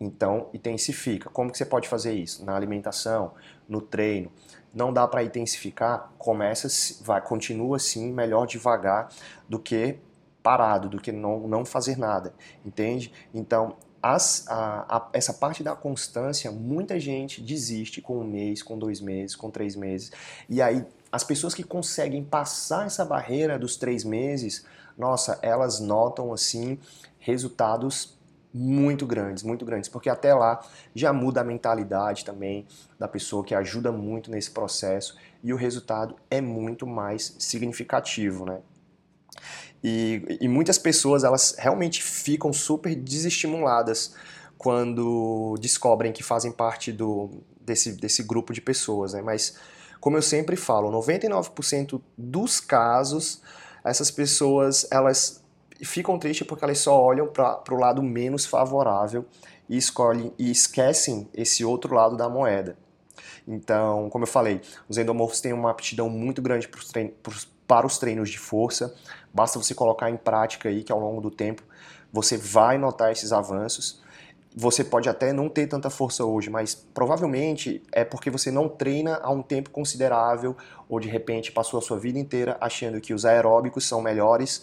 Então, 0.00 0.48
intensifica. 0.52 1.28
Como 1.30 1.50
que 1.52 1.58
você 1.58 1.64
pode 1.64 1.88
fazer 1.88 2.14
isso? 2.14 2.44
Na 2.44 2.56
alimentação, 2.56 3.32
no 3.68 3.80
treino. 3.80 4.32
Não 4.74 4.92
dá 4.92 5.06
para 5.06 5.22
intensificar? 5.22 6.12
Começa, 6.18 6.68
vai, 7.02 7.20
continua 7.20 7.76
assim, 7.76 8.12
melhor 8.12 8.46
devagar 8.46 9.08
do 9.48 9.58
que 9.58 9.98
parado, 10.42 10.88
do 10.88 11.00
que 11.00 11.12
não, 11.12 11.46
não 11.48 11.64
fazer 11.64 11.96
nada, 11.96 12.34
entende? 12.66 13.10
Então, 13.32 13.76
as, 14.02 14.46
a, 14.48 14.96
a, 14.96 15.08
essa 15.14 15.32
parte 15.32 15.62
da 15.62 15.74
constância, 15.74 16.52
muita 16.52 17.00
gente 17.00 17.40
desiste 17.40 18.02
com 18.02 18.18
um 18.18 18.24
mês, 18.24 18.62
com 18.62 18.78
dois 18.78 19.00
meses, 19.00 19.34
com 19.34 19.50
três 19.50 19.74
meses. 19.74 20.12
E 20.46 20.60
aí, 20.60 20.84
as 21.14 21.22
pessoas 21.22 21.54
que 21.54 21.62
conseguem 21.62 22.24
passar 22.24 22.86
essa 22.86 23.04
barreira 23.04 23.56
dos 23.56 23.76
três 23.76 24.02
meses, 24.02 24.66
nossa, 24.98 25.38
elas 25.42 25.78
notam 25.78 26.32
assim 26.32 26.76
resultados 27.20 28.18
muito 28.52 29.06
grandes, 29.06 29.44
muito 29.44 29.64
grandes, 29.64 29.88
porque 29.88 30.10
até 30.10 30.34
lá 30.34 30.60
já 30.92 31.12
muda 31.12 31.40
a 31.40 31.44
mentalidade 31.44 32.24
também 32.24 32.66
da 32.98 33.06
pessoa 33.06 33.44
que 33.44 33.54
ajuda 33.54 33.92
muito 33.92 34.28
nesse 34.28 34.50
processo 34.50 35.16
e 35.40 35.52
o 35.52 35.56
resultado 35.56 36.16
é 36.28 36.40
muito 36.40 36.84
mais 36.84 37.36
significativo, 37.38 38.44
né? 38.44 38.58
E, 39.84 40.38
e 40.40 40.48
muitas 40.48 40.78
pessoas 40.78 41.22
elas 41.22 41.54
realmente 41.56 42.02
ficam 42.02 42.52
super 42.52 42.92
desestimuladas 42.92 44.16
quando 44.58 45.56
descobrem 45.60 46.12
que 46.12 46.24
fazem 46.24 46.50
parte 46.50 46.90
do, 46.90 47.30
desse, 47.60 47.92
desse 47.92 48.24
grupo 48.24 48.52
de 48.52 48.60
pessoas, 48.60 49.12
né? 49.12 49.22
Mas 49.22 49.54
como 50.04 50.18
eu 50.18 50.22
sempre 50.22 50.54
falo, 50.54 50.92
99% 50.92 51.98
dos 52.14 52.60
casos 52.60 53.40
essas 53.82 54.10
pessoas 54.10 54.86
elas 54.90 55.42
ficam 55.82 56.18
tristes 56.18 56.46
porque 56.46 56.62
elas 56.62 56.78
só 56.78 57.02
olham 57.02 57.26
para 57.26 57.72
o 57.72 57.78
lado 57.78 58.02
menos 58.02 58.44
favorável 58.44 59.24
e 59.66 59.78
escolhem 59.78 60.30
e 60.38 60.50
esquecem 60.50 61.26
esse 61.32 61.64
outro 61.64 61.94
lado 61.94 62.18
da 62.18 62.28
moeda. 62.28 62.76
Então, 63.48 64.10
como 64.10 64.24
eu 64.24 64.28
falei, 64.28 64.60
os 64.90 64.98
endomorfos 64.98 65.40
têm 65.40 65.54
uma 65.54 65.70
aptidão 65.70 66.10
muito 66.10 66.42
grande 66.42 66.68
para 66.68 66.82
para 67.66 67.86
os 67.86 67.96
treinos 67.96 68.28
de 68.28 68.38
força. 68.38 68.94
Basta 69.32 69.58
você 69.58 69.74
colocar 69.74 70.10
em 70.10 70.18
prática 70.18 70.68
aí 70.68 70.84
que 70.84 70.92
ao 70.92 71.00
longo 71.00 71.22
do 71.22 71.30
tempo 71.30 71.62
você 72.12 72.36
vai 72.36 72.76
notar 72.76 73.10
esses 73.10 73.32
avanços. 73.32 74.03
Você 74.56 74.84
pode 74.84 75.08
até 75.08 75.32
não 75.32 75.48
ter 75.48 75.66
tanta 75.66 75.90
força 75.90 76.24
hoje, 76.24 76.48
mas 76.48 76.74
provavelmente 76.74 77.82
é 77.90 78.04
porque 78.04 78.30
você 78.30 78.52
não 78.52 78.68
treina 78.68 79.18
há 79.20 79.30
um 79.30 79.42
tempo 79.42 79.70
considerável 79.70 80.56
ou 80.88 81.00
de 81.00 81.08
repente 81.08 81.50
passou 81.50 81.78
a 81.78 81.82
sua 81.82 81.98
vida 81.98 82.20
inteira 82.20 82.56
achando 82.60 83.00
que 83.00 83.12
os 83.12 83.24
aeróbicos 83.24 83.84
são 83.84 84.00
melhores 84.00 84.62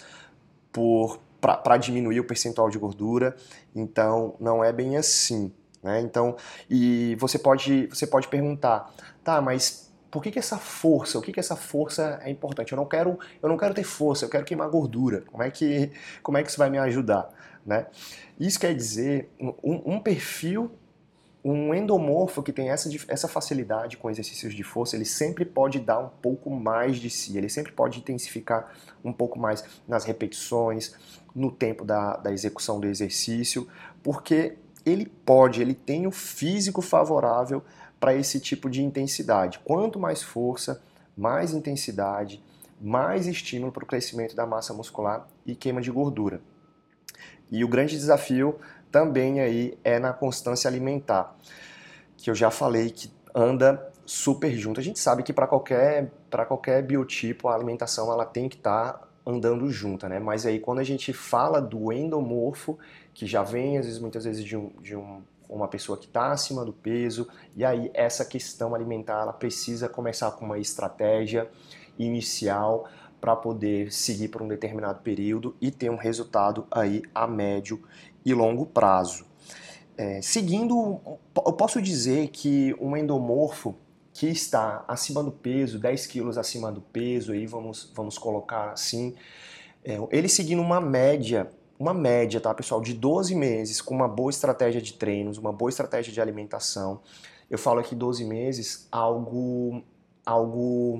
para 1.42 1.76
diminuir 1.76 2.22
o 2.22 2.24
percentual 2.24 2.70
de 2.70 2.78
gordura. 2.78 3.36
Então, 3.76 4.36
não 4.40 4.64
é 4.64 4.72
bem 4.72 4.96
assim. 4.96 5.52
Né? 5.84 6.00
Então, 6.00 6.38
e 6.70 7.16
você 7.20 7.38
pode, 7.38 7.88
você 7.88 8.08
pode 8.08 8.30
perguntar, 8.30 8.90
tá, 9.24 9.42
mas 9.42 9.92
por 10.10 10.22
que, 10.22 10.32
que 10.32 10.40
essa 10.40 10.58
força, 10.58 11.18
o 11.18 11.22
que, 11.22 11.32
que 11.32 11.40
essa 11.40 11.56
força 11.56 12.20
é 12.24 12.30
importante? 12.30 12.72
Eu 12.72 12.78
não 12.78 12.86
quero, 12.86 13.18
eu 13.42 13.50
não 13.50 13.58
quero 13.58 13.74
ter 13.74 13.84
força, 13.84 14.26
eu 14.26 14.30
quero 14.30 14.46
queimar 14.46 14.70
gordura. 14.70 15.24
Como 15.32 15.42
é 15.42 15.50
que, 15.50 15.92
como 16.22 16.38
é 16.38 16.44
que 16.44 16.50
isso 16.50 16.58
vai 16.58 16.70
me 16.70 16.78
ajudar? 16.78 17.30
Né? 17.66 17.86
Isso 18.40 18.60
quer 18.60 18.74
dizer 18.76 19.30
um, 19.40 19.94
um 19.96 20.00
perfil 20.00 20.72
um 21.44 21.74
endomorfo 21.74 22.44
que 22.44 22.54
tem 22.54 22.70
essa, 22.70 22.90
essa 23.08 23.28
facilidade 23.28 23.98
com 23.98 24.10
exercícios 24.10 24.54
de 24.54 24.64
força, 24.64 24.96
ele 24.96 25.06
sempre 25.06 25.44
pode 25.44 25.80
dar 25.80 26.00
um 26.00 26.10
pouco 26.10 26.52
mais 26.52 26.98
de 26.98 27.10
si, 27.10 27.38
ele 27.38 27.50
sempre 27.50 27.72
pode 27.72 28.00
intensificar 28.00 28.72
um 29.04 29.12
pouco 29.12 29.40
mais 29.40 29.64
nas 29.88 30.04
repetições, 30.04 30.94
no 31.34 31.52
tempo 31.52 31.84
da, 31.84 32.18
da 32.18 32.32
execução 32.32 32.80
do 32.80 32.88
exercício, 32.88 33.68
porque 34.04 34.58
ele 34.86 35.06
pode, 35.06 35.62
ele 35.62 35.74
tem 35.74 36.06
o 36.06 36.12
físico 36.12 36.82
favorável 36.82 37.64
para 38.00 38.14
esse 38.14 38.40
tipo 38.40 38.70
de 38.70 38.84
intensidade. 38.84 39.60
Quanto 39.60 40.00
mais 40.00 40.22
força, 40.22 40.82
mais 41.18 41.54
intensidade, 41.54 42.44
mais 42.80 43.28
estímulo 43.28 43.72
para 43.72 43.84
o 43.84 43.88
crescimento 43.88 44.36
da 44.36 44.46
massa 44.46 44.74
muscular 44.74 45.28
e 45.46 45.56
queima 45.56 45.82
de 45.82 45.92
gordura. 45.92 46.42
E 47.52 47.64
o 47.64 47.68
grande 47.68 47.98
desafio 47.98 48.58
também 48.92 49.40
aí 49.40 49.78
é 49.84 50.00
na 50.00 50.14
constância 50.14 50.70
alimentar, 50.70 51.36
que 52.18 52.30
eu 52.30 52.36
já 52.36 52.52
falei 52.52 52.90
que 52.90 53.12
anda 53.34 53.92
super 54.06 54.52
junto. 54.58 54.80
A 54.80 54.84
gente 54.84 55.00
sabe 55.00 55.24
que 55.24 55.32
para 55.32 55.48
qualquer 55.48 56.12
para 56.30 56.46
qualquer 56.46 56.84
biotipo 56.84 57.48
a 57.48 57.56
alimentação 57.56 58.12
ela 58.12 58.26
tem 58.26 58.50
que 58.50 58.58
estar 58.58 58.94
tá 58.94 59.08
andando 59.26 59.70
junta, 59.70 60.10
né? 60.10 60.20
Mas 60.20 60.46
aí 60.46 60.60
quando 60.60 60.80
a 60.80 60.84
gente 60.84 61.14
fala 61.14 61.62
do 61.62 61.92
endomorfo, 61.92 62.78
que 63.14 63.26
já 63.26 63.44
vem 63.44 63.78
às 63.78 63.86
vezes 63.86 64.00
muitas 64.00 64.26
vezes 64.26 64.44
de, 64.44 64.58
um, 64.58 64.72
de 64.82 64.96
um, 64.96 65.22
uma 65.48 65.68
pessoa 65.68 65.98
que 65.98 66.06
está 66.06 66.32
acima 66.32 66.66
do 66.66 66.74
peso, 66.74 67.28
e 67.56 67.64
aí 67.64 67.92
essa 67.94 68.26
questão 68.26 68.74
alimentar 68.76 69.22
ela 69.22 69.34
precisa 69.34 69.88
começar 69.88 70.32
com 70.32 70.46
uma 70.46 70.60
estratégia 70.60 71.50
inicial 71.98 72.88
para 73.22 73.36
poder 73.36 73.94
seguir 73.94 74.30
por 74.30 74.42
um 74.42 74.48
determinado 74.48 75.02
período 75.02 75.56
e 75.62 75.70
ter 75.70 75.92
um 75.92 75.96
resultado 75.96 76.66
aí 76.72 77.04
a 77.14 77.28
médio 77.28 77.82
e 78.26 78.34
longo 78.34 78.66
prazo. 78.66 79.26
É, 79.96 80.20
seguindo, 80.22 81.00
eu 81.36 81.54
posso 81.54 81.80
dizer 81.80 82.30
que 82.30 82.76
um 82.82 82.98
endomorfo 82.98 83.76
que 84.12 84.28
está 84.28 84.84
acima 84.88 85.24
do 85.24 85.32
peso, 85.32 85.78
10 85.78 86.08
quilos 86.08 86.38
acima 86.38 86.72
do 86.72 86.82
peso, 86.82 87.32
aí 87.32 87.46
vamos, 87.46 87.92
vamos 87.94 88.18
colocar 88.18 88.72
assim, 88.72 89.14
é, 89.84 89.98
ele 90.12 90.28
seguindo 90.28 90.62
uma 90.62 90.82
média, 90.82 91.50
uma 91.78 91.94
média, 91.94 92.42
tá 92.42 92.54
pessoal, 92.54 92.82
de 92.82 92.94
12 92.94 93.36
meses 93.36 93.82
com 93.82 93.94
uma 93.94 94.08
boa 94.08 94.32
estratégia 94.32 94.82
de 94.82 94.94
treinos, 94.94 95.38
uma 95.38 95.54
boa 95.54 95.70
estratégia 95.70 96.12
de 96.12 96.20
alimentação. 96.20 97.02
Eu 97.50 97.58
falo 97.58 97.80
aqui 97.80 97.94
12 97.94 98.26
meses, 98.26 98.88
algo, 98.92 99.84
algo 100.26 101.00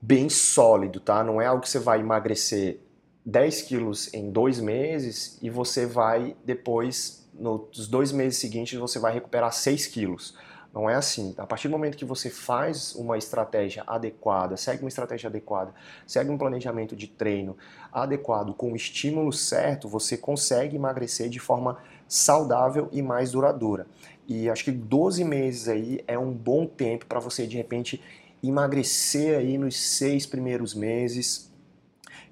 bem 0.00 0.28
sólido, 0.28 1.00
tá? 1.00 1.22
Não 1.24 1.40
é 1.40 1.46
algo 1.46 1.62
que 1.62 1.68
você 1.68 1.78
vai 1.78 2.00
emagrecer 2.00 2.80
10 3.24 3.62
quilos 3.62 4.12
em 4.14 4.30
dois 4.30 4.60
meses 4.60 5.38
e 5.42 5.50
você 5.50 5.84
vai 5.84 6.36
depois, 6.44 7.28
nos 7.34 7.88
dois 7.88 8.12
meses 8.12 8.38
seguintes, 8.38 8.78
você 8.78 8.98
vai 8.98 9.12
recuperar 9.12 9.52
6 9.52 9.86
quilos. 9.86 10.34
Não 10.72 10.88
é 10.88 10.94
assim. 10.94 11.34
A 11.38 11.46
partir 11.46 11.68
do 11.68 11.72
momento 11.72 11.96
que 11.96 12.04
você 12.04 12.30
faz 12.30 12.94
uma 12.94 13.16
estratégia 13.16 13.82
adequada, 13.86 14.56
segue 14.56 14.82
uma 14.82 14.88
estratégia 14.88 15.28
adequada, 15.28 15.74
segue 16.06 16.30
um 16.30 16.38
planejamento 16.38 16.94
de 16.94 17.06
treino 17.06 17.56
adequado, 17.92 18.54
com 18.54 18.72
o 18.72 18.76
estímulo 18.76 19.32
certo, 19.32 19.88
você 19.88 20.16
consegue 20.16 20.76
emagrecer 20.76 21.28
de 21.28 21.38
forma 21.38 21.78
saudável 22.06 22.88
e 22.92 23.02
mais 23.02 23.32
duradoura. 23.32 23.86
E 24.26 24.48
acho 24.48 24.64
que 24.64 24.70
12 24.70 25.24
meses 25.24 25.68
aí 25.68 26.04
é 26.06 26.18
um 26.18 26.32
bom 26.32 26.66
tempo 26.66 27.06
para 27.06 27.18
você 27.18 27.46
de 27.46 27.56
repente 27.56 28.02
emagrecer 28.42 29.38
aí 29.38 29.58
nos 29.58 29.76
seis 29.76 30.26
primeiros 30.26 30.74
meses. 30.74 31.50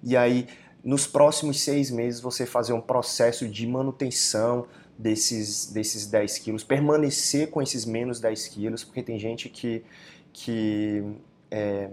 E 0.03 0.17
aí, 0.17 0.47
nos 0.85 1.07
próximos 1.07 1.61
seis 1.61 1.91
meses, 1.91 2.21
você 2.21 2.47
fazer 2.47 2.73
um 2.73 2.81
processo 2.81 3.49
de 3.49 3.67
manutenção 3.67 4.67
desses, 4.99 5.67
desses 5.73 6.07
10 6.07 6.39
quilos, 6.39 6.65
permanecer 6.65 7.51
com 7.51 7.61
esses 7.61 7.85
menos 7.85 8.21
10 8.21 8.49
quilos, 8.49 8.85
porque 8.85 9.03
tem 9.03 9.19
gente 9.19 9.49
que, 9.49 9.85
que 10.33 11.03
é, 11.51 11.91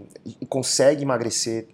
consegue 0.47 1.03
emagrecer 1.03 1.67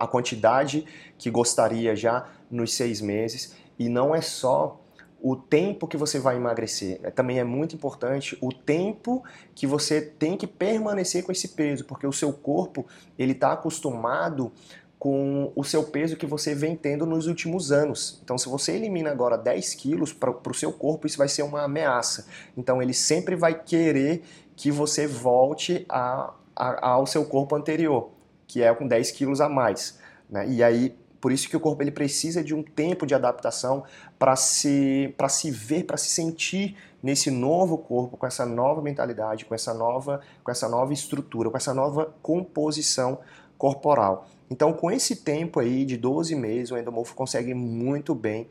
a 0.00 0.06
quantidade 0.06 0.86
que 1.18 1.30
gostaria 1.30 1.94
já 1.94 2.30
nos 2.50 2.72
seis 2.72 3.00
meses, 3.00 3.54
e 3.78 3.88
não 3.88 4.14
é 4.14 4.22
só 4.22 4.80
o 5.20 5.34
tempo 5.34 5.86
que 5.86 5.96
você 5.96 6.18
vai 6.18 6.36
emagrecer. 6.36 7.00
É, 7.02 7.10
também 7.10 7.38
é 7.38 7.44
muito 7.44 7.74
importante 7.74 8.36
o 8.40 8.52
tempo 8.52 9.24
que 9.54 9.66
você 9.66 10.00
tem 10.00 10.36
que 10.36 10.46
permanecer 10.46 11.24
com 11.24 11.32
esse 11.32 11.48
peso, 11.48 11.84
porque 11.84 12.06
o 12.06 12.12
seu 12.12 12.32
corpo 12.32 12.86
ele 13.18 13.32
está 13.32 13.52
acostumado 13.52 14.52
com 14.98 15.52
o 15.54 15.62
seu 15.62 15.84
peso 15.84 16.16
que 16.16 16.26
você 16.26 16.54
vem 16.54 16.74
tendo 16.74 17.04
nos 17.04 17.26
últimos 17.26 17.70
anos. 17.70 18.20
Então, 18.24 18.38
se 18.38 18.48
você 18.48 18.72
elimina 18.72 19.10
agora 19.10 19.36
10 19.36 19.74
quilos 19.74 20.12
para 20.12 20.30
o 20.30 20.54
seu 20.54 20.72
corpo, 20.72 21.06
isso 21.06 21.18
vai 21.18 21.28
ser 21.28 21.42
uma 21.42 21.62
ameaça. 21.62 22.26
Então, 22.56 22.82
ele 22.82 22.94
sempre 22.94 23.36
vai 23.36 23.62
querer 23.62 24.22
que 24.56 24.70
você 24.70 25.06
volte 25.06 25.84
a, 25.88 26.32
a, 26.54 26.88
ao 26.88 27.06
seu 27.06 27.24
corpo 27.26 27.54
anterior, 27.54 28.10
que 28.46 28.62
é 28.62 28.74
com 28.74 28.86
10 28.88 29.10
quilos 29.10 29.40
a 29.40 29.48
mais. 29.48 29.98
Né? 30.30 30.48
E 30.48 30.62
aí, 30.62 30.96
por 31.26 31.32
isso 31.32 31.48
que 31.48 31.56
o 31.56 31.60
corpo 31.60 31.82
ele 31.82 31.90
precisa 31.90 32.40
de 32.40 32.54
um 32.54 32.62
tempo 32.62 33.04
de 33.04 33.12
adaptação 33.12 33.82
para 34.16 34.36
se, 34.36 35.12
se 35.28 35.50
ver, 35.50 35.82
para 35.82 35.96
se 35.96 36.08
sentir 36.08 36.76
nesse 37.02 37.32
novo 37.32 37.76
corpo, 37.76 38.16
com 38.16 38.24
essa 38.24 38.46
nova 38.46 38.80
mentalidade, 38.80 39.44
com 39.44 39.52
essa 39.52 39.74
nova, 39.74 40.20
com 40.44 40.52
essa 40.52 40.68
nova 40.68 40.92
estrutura, 40.92 41.50
com 41.50 41.56
essa 41.56 41.74
nova 41.74 42.14
composição 42.22 43.18
corporal. 43.58 44.28
Então, 44.48 44.72
com 44.72 44.88
esse 44.88 45.16
tempo 45.16 45.58
aí 45.58 45.84
de 45.84 45.96
12 45.96 46.36
meses, 46.36 46.70
o 46.70 46.78
endomorfo 46.78 47.16
consegue 47.16 47.52
muito 47.54 48.14
bem 48.14 48.48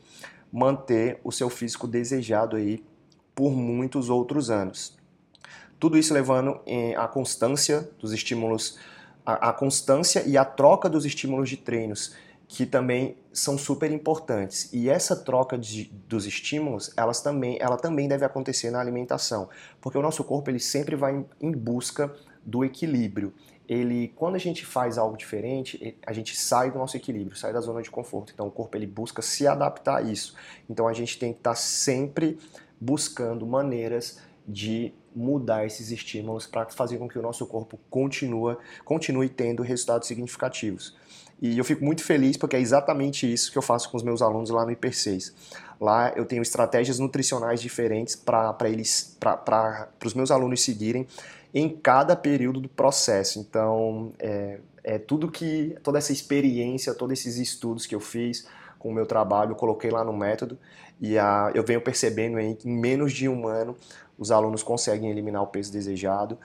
manter 0.51 1.17
o 1.23 1.31
seu 1.31 1.49
físico 1.49 1.87
desejado 1.87 2.57
aí 2.57 2.83
por 3.33 3.53
muitos 3.53 4.09
outros 4.09 4.49
anos. 4.49 4.97
Tudo 5.79 5.97
isso 5.97 6.13
levando 6.13 6.59
a 6.97 7.07
constância 7.07 7.89
dos 8.01 8.11
estímulos, 8.11 8.77
a 9.25 9.53
constância 9.53 10.23
e 10.27 10.37
a 10.37 10.43
troca 10.43 10.89
dos 10.89 11.05
estímulos 11.05 11.49
de 11.49 11.55
treinos, 11.55 12.13
que 12.47 12.65
também 12.65 13.17
são 13.33 13.57
super 13.57 13.91
importantes. 13.91 14.71
E 14.71 14.89
essa 14.89 15.15
troca 15.15 15.57
de, 15.57 15.85
dos 16.07 16.25
estímulos, 16.25 16.91
elas 16.95 17.21
também, 17.21 17.57
ela 17.59 17.77
também 17.77 18.07
deve 18.07 18.23
acontecer 18.23 18.69
na 18.69 18.79
alimentação, 18.79 19.49
porque 19.81 19.97
o 19.97 20.01
nosso 20.01 20.23
corpo 20.23 20.49
ele 20.49 20.59
sempre 20.59 20.95
vai 20.95 21.25
em, 21.41 21.51
busca 21.51 22.13
do 22.45 22.63
equilíbrio 22.63 23.33
ele, 23.67 24.09
quando 24.15 24.35
a 24.35 24.39
gente 24.39 24.65
faz 24.65 24.97
algo 24.97 25.17
diferente, 25.17 25.97
a 26.05 26.13
gente 26.13 26.35
sai 26.35 26.71
do 26.71 26.77
nosso 26.77 26.95
equilíbrio, 26.95 27.35
sai 27.35 27.51
da 27.51 27.59
zona 27.59 27.81
de 27.81 27.89
conforto. 27.89 28.31
Então 28.33 28.47
o 28.47 28.51
corpo 28.51 28.77
ele 28.77 28.85
busca 28.85 29.21
se 29.21 29.47
adaptar 29.47 29.97
a 29.97 30.01
isso. 30.01 30.35
Então 30.69 30.87
a 30.87 30.93
gente 30.93 31.17
tem 31.17 31.33
que 31.33 31.39
estar 31.39 31.55
sempre 31.55 32.37
buscando 32.79 33.45
maneiras 33.45 34.19
de 34.47 34.93
mudar 35.15 35.65
esses 35.65 35.91
estímulos 35.91 36.45
para 36.45 36.65
fazer 36.69 36.97
com 36.97 37.07
que 37.07 37.17
o 37.17 37.21
nosso 37.21 37.45
corpo 37.45 37.79
continue, 37.89 38.57
continue 38.83 39.29
tendo 39.29 39.63
resultados 39.63 40.07
significativos. 40.07 40.95
E 41.41 41.57
eu 41.57 41.63
fico 41.63 41.83
muito 41.83 42.03
feliz 42.03 42.37
porque 42.37 42.55
é 42.55 42.59
exatamente 42.59 43.31
isso 43.31 43.51
que 43.51 43.57
eu 43.57 43.61
faço 43.61 43.89
com 43.89 43.97
os 43.97 44.03
meus 44.03 44.21
alunos 44.21 44.49
lá 44.49 44.65
no 44.65 44.71
IP6. 44.71 45.33
Lá 45.79 46.13
eu 46.15 46.25
tenho 46.25 46.41
estratégias 46.41 46.99
nutricionais 46.99 47.61
diferentes 47.61 48.15
para 48.15 48.55
eles, 48.63 49.17
para 49.19 49.89
os 50.03 50.13
meus 50.13 50.31
alunos 50.31 50.61
seguirem 50.61 51.05
em 51.53 51.69
cada 51.69 52.15
período 52.15 52.59
do 52.59 52.69
processo. 52.69 53.39
Então, 53.39 54.13
é, 54.19 54.59
é 54.83 54.97
tudo 54.97 55.29
que, 55.29 55.75
toda 55.83 55.97
essa 55.97 56.11
experiência, 56.11 56.93
todos 56.93 57.19
esses 57.19 57.37
estudos 57.37 57.85
que 57.85 57.95
eu 57.95 57.99
fiz 57.99 58.45
com 58.85 58.91
o 58.91 58.93
meu 58.93 59.07
trabalho, 59.07 59.53
eu 59.53 59.55
coloquei 59.55 59.89
lá 59.89 60.03
no 60.03 60.13
método 60.13 60.59
e 61.01 61.17
a, 61.17 61.51
eu 61.55 61.63
venho 61.63 61.81
percebendo 61.81 62.37
aí 62.37 62.53
que 62.53 62.69
em 62.69 62.71
menos 62.71 63.11
de 63.11 63.27
um 63.27 63.47
ano 63.47 63.75
os 64.15 64.29
alunos 64.29 64.61
conseguem 64.61 65.09
eliminar 65.09 65.41
o 65.41 65.47
peso 65.47 65.71
desejado 65.71 66.37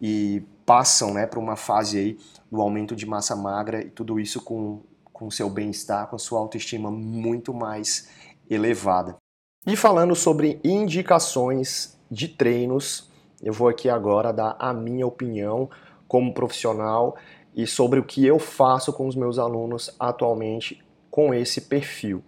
e 0.00 0.44
passam 0.64 1.12
né, 1.12 1.26
para 1.26 1.40
uma 1.40 1.56
fase 1.56 1.98
aí 1.98 2.18
do 2.48 2.60
aumento 2.60 2.94
de 2.94 3.04
massa 3.04 3.34
magra 3.34 3.84
e 3.84 3.90
tudo 3.90 4.20
isso 4.20 4.40
com 4.40 4.80
com 5.12 5.28
seu 5.32 5.50
bem-estar, 5.50 6.06
com 6.06 6.16
sua 6.16 6.38
autoestima 6.38 6.92
muito 6.92 7.52
mais 7.52 8.08
elevada. 8.48 9.16
E 9.66 9.74
falando 9.74 10.14
sobre 10.14 10.60
indicações 10.62 11.98
de 12.08 12.28
treinos 12.28 13.10
eu 13.42 13.52
vou 13.52 13.66
aqui 13.66 13.88
agora 13.88 14.32
dar 14.32 14.54
a 14.60 14.72
minha 14.72 15.04
opinião 15.04 15.68
como 16.06 16.32
profissional 16.32 17.16
e 17.56 17.66
sobre 17.66 17.98
o 17.98 18.04
que 18.04 18.24
eu 18.24 18.38
faço 18.38 18.92
com 18.92 19.08
os 19.08 19.16
meus 19.16 19.36
alunos 19.36 19.92
atualmente 19.98 20.80
com 21.10 21.32
esse 21.32 21.62
perfil. 21.62 22.22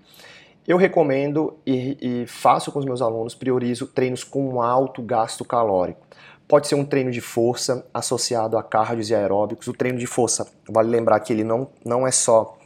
Eu 0.67 0.77
recomendo 0.77 1.59
e, 1.67 1.97
e 2.01 2.27
faço 2.27 2.71
com 2.71 2.79
os 2.79 2.85
meus 2.85 3.03
alunos, 3.03 3.35
priorizo 3.35 3.87
treinos 3.87 4.23
com 4.23 4.63
alto 4.63 5.03
gasto 5.03 5.45
calórico. 5.45 6.07
Pode 6.47 6.67
ser 6.67 6.75
um 6.75 6.85
treino 6.85 7.11
de 7.11 7.21
força 7.21 7.87
associado 7.95 8.59
a 8.59 8.63
cardios 8.63 9.11
e 9.11 9.15
aeróbicos. 9.15 9.69
O 9.69 9.73
treino 9.73 9.99
de 9.99 10.07
força, 10.07 10.47
vale 10.69 10.91
lembrar 10.91 11.21
que 11.21 11.33
ele 11.33 11.45
não, 11.45 11.69
não 11.85 12.07
é 12.07 12.11
só 12.11 12.59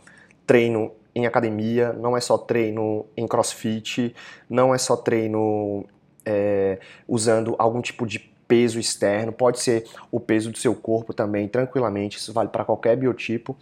treino 0.46 0.92
em 1.14 1.26
academia, 1.26 1.92
não 1.92 2.16
é 2.16 2.20
só 2.20 2.36
treino 2.36 3.06
em 3.16 3.26
crossfit, 3.26 4.14
não 4.48 4.74
é 4.74 4.78
só 4.78 4.96
treino 4.96 5.84
é, 6.24 6.78
usando 7.06 7.54
algum 7.58 7.80
tipo 7.80 8.06
de 8.06 8.33
peso 8.54 8.78
externo, 8.78 9.32
pode 9.32 9.58
ser 9.58 9.84
o 10.12 10.20
peso 10.20 10.52
do 10.52 10.58
seu 10.58 10.76
corpo 10.76 11.12
também, 11.12 11.48
tranquilamente, 11.48 12.18
isso 12.18 12.32
vale 12.32 12.50
para 12.50 12.64
qualquer 12.64 12.96
biotipo. 12.96 13.56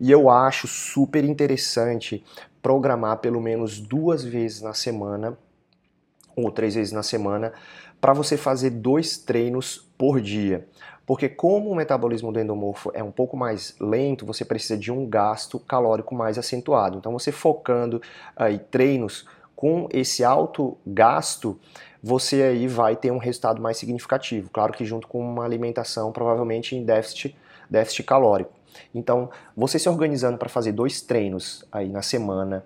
E 0.00 0.10
eu 0.10 0.30
acho 0.30 0.66
super 0.66 1.22
interessante 1.24 2.24
programar 2.62 3.18
pelo 3.18 3.38
menos 3.38 3.78
duas 3.78 4.24
vezes 4.24 4.62
na 4.62 4.72
semana 4.72 5.36
ou 6.34 6.50
três 6.50 6.74
vezes 6.74 6.90
na 6.90 7.02
semana 7.02 7.52
para 8.00 8.14
você 8.14 8.38
fazer 8.38 8.70
dois 8.70 9.18
treinos 9.18 9.86
por 9.98 10.22
dia. 10.22 10.66
Porque 11.04 11.28
como 11.28 11.68
o 11.68 11.76
metabolismo 11.76 12.32
do 12.32 12.40
endomorfo 12.40 12.90
é 12.94 13.02
um 13.02 13.10
pouco 13.10 13.36
mais 13.36 13.74
lento, 13.78 14.24
você 14.24 14.42
precisa 14.42 14.78
de 14.78 14.90
um 14.90 15.04
gasto 15.04 15.60
calórico 15.60 16.14
mais 16.14 16.38
acentuado. 16.38 16.96
Então 16.96 17.12
você 17.12 17.30
focando 17.30 18.00
aí 18.34 18.58
treinos 18.58 19.26
com 19.60 19.86
esse 19.92 20.24
alto 20.24 20.78
gasto, 20.86 21.60
você 22.02 22.42
aí 22.44 22.66
vai 22.66 22.96
ter 22.96 23.10
um 23.10 23.18
resultado 23.18 23.60
mais 23.60 23.76
significativo. 23.76 24.48
Claro 24.48 24.72
que 24.72 24.86
junto 24.86 25.06
com 25.06 25.20
uma 25.20 25.44
alimentação 25.44 26.10
provavelmente 26.12 26.74
em 26.74 26.82
déficit, 26.82 27.36
déficit 27.68 28.04
calórico. 28.04 28.50
Então, 28.94 29.28
você 29.54 29.78
se 29.78 29.86
organizando 29.86 30.38
para 30.38 30.48
fazer 30.48 30.72
dois 30.72 31.02
treinos 31.02 31.62
aí 31.70 31.90
na 31.90 32.00
semana, 32.00 32.64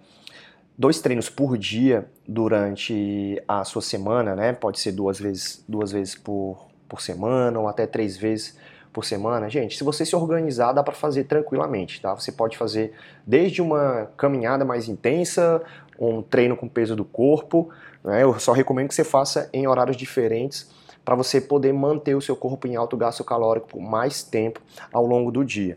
dois 0.79 1.01
treinos 1.01 1.29
por 1.29 1.59
dia 1.59 2.09
durante 2.29 3.43
a 3.49 3.65
sua 3.65 3.83
semana, 3.83 4.37
né? 4.37 4.53
Pode 4.53 4.79
ser 4.79 4.93
duas 4.93 5.19
vezes, 5.19 5.65
duas 5.69 5.91
vezes 5.91 6.15
por, 6.15 6.69
por 6.89 7.01
semana 7.01 7.59
ou 7.59 7.67
até 7.67 7.89
três 7.89 8.17
vezes 8.17 8.57
por 8.95 9.05
semana. 9.05 9.51
Gente, 9.51 9.77
se 9.77 9.83
você 9.83 10.07
se 10.07 10.15
organizar, 10.15 10.73
dá 10.73 10.83
para 10.83 10.95
fazer 10.95 11.25
tranquilamente, 11.25 12.01
tá? 12.01 12.15
Você 12.15 12.31
pode 12.31 12.57
fazer 12.57 12.93
desde 13.27 13.61
uma 13.61 14.09
caminhada 14.17 14.65
mais 14.65 14.89
intensa, 14.89 15.61
um 15.99 16.23
treino 16.23 16.57
com 16.57 16.69
peso 16.69 16.95
do 16.95 17.05
corpo, 17.05 17.69
né? 18.05 18.23
Eu 18.23 18.39
só 18.39 18.53
recomendo 18.53 18.89
que 18.89 18.95
você 18.95 19.03
faça 19.03 19.51
em 19.53 19.67
horários 19.67 19.97
diferentes 19.97 20.71
para 21.05 21.17
você 21.17 21.41
poder 21.41 21.73
manter 21.73 22.15
o 22.15 22.21
seu 22.21 22.37
corpo 22.37 22.69
em 22.69 22.77
alto 22.77 22.97
gasto 22.97 23.25
calórico 23.25 23.67
por 23.67 23.81
mais 23.81 24.23
tempo 24.23 24.61
ao 24.93 25.05
longo 25.05 25.31
do 25.33 25.45
dia. 25.45 25.77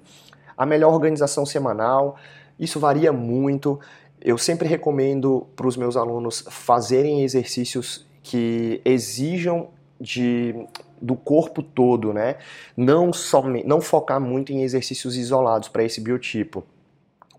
A 0.55 0.65
melhor 0.65 0.93
organização 0.93 1.45
semanal, 1.45 2.17
isso 2.59 2.79
varia 2.79 3.11
muito. 3.11 3.79
Eu 4.21 4.37
sempre 4.37 4.67
recomendo 4.67 5.47
para 5.55 5.67
os 5.67 5.75
meus 5.75 5.97
alunos 5.97 6.45
fazerem 6.49 7.23
exercícios 7.23 8.07
que 8.21 8.79
exijam 8.85 9.69
de 9.99 10.55
do 11.01 11.15
corpo 11.15 11.61
todo, 11.61 12.13
né? 12.13 12.37
Não 12.75 13.13
somente, 13.13 13.67
não 13.67 13.79
focar 13.81 14.19
muito 14.19 14.51
em 14.51 14.63
exercícios 14.63 15.15
isolados 15.15 15.69
para 15.69 15.83
esse 15.83 16.01
biotipo. 16.01 16.63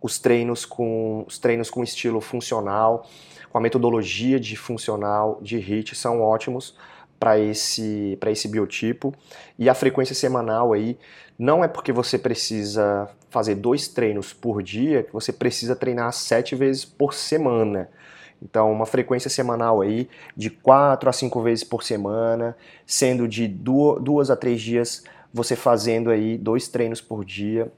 Os 0.01 0.19
treinos 0.19 0.65
com 0.65 1.25
os 1.27 1.39
treinos 1.39 1.71
com 1.71 1.83
estilo 1.83 2.21
funcional, 2.21 3.07
com 3.51 3.59
a 3.59 3.61
metodologia 3.61 4.39
de 4.39 4.57
funcional 4.57 5.39
de 5.43 5.57
HIIT 5.57 5.97
são 5.97 6.21
ótimos 6.21 6.77
para 7.19 7.39
esse 7.39 8.17
para 8.21 8.31
esse 8.31 8.47
biotipo 8.47 9.13
e 9.59 9.69
a 9.69 9.75
frequência 9.75 10.15
semanal 10.15 10.73
aí 10.73 10.97
não 11.39 11.65
é 11.65 11.69
porque 11.69 11.93
você 11.93 12.19
precisa 12.19 13.09
fazer 13.31 13.57
dois 13.57 13.89
treinos 13.89 14.33
por 14.33 14.63
dia 14.63 15.03
que 15.03 15.13
você 15.13 15.33
precisa 15.33 15.75
treinar 15.77 16.13
sete 16.13 16.55
vezes 16.55 16.85
por 16.85 17.15
semana. 17.15 17.89
Então, 18.43 18.71
uma 18.71 18.87
frequência 18.87 19.29
semanal 19.29 19.81
aí 19.81 20.09
de 20.37 20.49
quatro 20.49 21.11
a 21.11 21.13
cinco 21.13 21.43
vezes 21.43 21.65
por 21.65 21.83
semana, 21.83 22.57
sendo 22.87 23.27
de 23.27 23.49
duas 23.49 24.31
a 24.31 24.37
três 24.37 24.61
dias 24.61 25.03
você 25.33 25.55
fazendo 25.55 26.11
aí 26.11 26.39
dois 26.39 26.69
treinos 26.69 27.01
por 27.01 27.25
dia, 27.25 27.71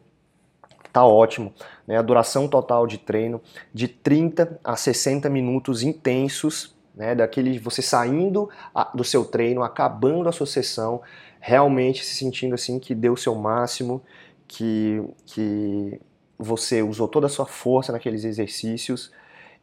tá 0.92 1.04
ótimo. 1.04 1.52
Né? 1.86 1.96
A 1.96 2.02
duração 2.02 2.46
total 2.46 2.86
de 2.86 2.98
treino 2.98 3.40
de 3.72 3.88
30 3.88 4.60
a 4.62 4.76
60 4.76 5.28
minutos 5.28 5.82
intensos, 5.82 6.76
né? 6.94 7.14
daquele 7.14 7.58
você 7.58 7.82
saindo 7.82 8.48
do 8.94 9.02
seu 9.02 9.24
treino, 9.24 9.62
acabando 9.62 10.28
a 10.28 10.32
sua 10.32 10.46
sessão, 10.46 11.00
realmente 11.40 12.04
se 12.04 12.14
sentindo 12.14 12.54
assim 12.54 12.78
que 12.78 12.94
deu 12.94 13.14
o 13.14 13.16
seu 13.16 13.34
máximo, 13.34 14.02
que, 14.46 15.02
que 15.26 16.00
você 16.38 16.82
usou 16.82 17.08
toda 17.08 17.26
a 17.26 17.30
sua 17.30 17.46
força 17.46 17.92
naqueles 17.92 18.24
exercícios 18.24 19.10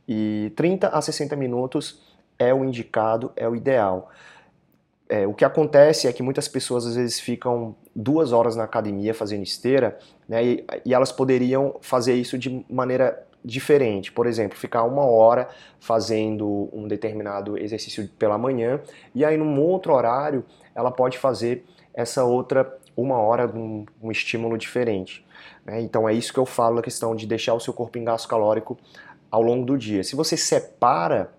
e 0.08 0.52
30 0.56 0.88
a 0.88 1.02
60 1.02 1.36
minutos 1.36 2.02
é 2.40 2.54
o 2.54 2.64
indicado, 2.64 3.32
é 3.36 3.48
o 3.48 3.56
ideal. 3.56 4.10
É, 5.10 5.26
o 5.26 5.34
que 5.34 5.46
acontece 5.46 6.08
é 6.08 6.14
que 6.14 6.22
muitas 6.22 6.48
pessoas 6.48 6.86
às 6.86 6.96
vezes 6.96 7.20
ficam 7.20 7.76
duas 7.96 8.32
horas 8.34 8.56
na 8.56 8.64
academia 8.64 9.14
fazendo 9.14 9.44
esteira, 9.44 9.98
né, 10.28 10.44
e, 10.44 10.66
e, 10.86 10.94
elas 10.94 11.12
poderiam 11.12 11.78
fazer 11.82 12.14
isso 12.14 12.38
de 12.38 12.66
maneira 12.70 13.26
diferente. 13.44 14.12
Por 14.12 14.28
exemplo, 14.28 14.58
ficar 14.58 14.84
uma 14.84 15.06
hora 15.06 15.48
fazendo 15.80 16.70
um 16.74 16.88
determinado 16.88 17.58
exercício 17.58 18.08
pela 18.20 18.38
manhã, 18.38 18.82
e 19.16 19.24
aí 19.24 19.38
num 19.38 19.60
outro 19.62 19.94
horário 19.94 20.44
ela 20.76 20.92
pode 20.92 21.18
fazer 21.18 21.64
essa 21.94 22.24
outra 22.26 22.78
uma 22.96 23.18
hora 23.18 23.48
um, 23.48 23.86
um 24.02 24.12
estímulo 24.12 24.58
diferente. 24.58 25.26
Né? 25.66 25.82
Então 25.82 26.10
é 26.10 26.14
isso 26.14 26.34
que 26.34 26.40
eu 26.40 26.46
falo, 26.46 26.80
a 26.80 26.82
questão 26.82 27.16
de 27.16 27.26
deixar 27.26 27.54
o 27.54 27.60
seu 27.60 27.74
corpo 27.74 27.98
em 27.98 28.04
gasto 28.04 28.28
calórico 28.28 28.78
ao 29.30 29.42
longo 29.42 29.66
do 29.66 29.78
dia. 29.78 30.04
Se 30.04 30.16
você 30.16 30.36
separa 30.38 31.34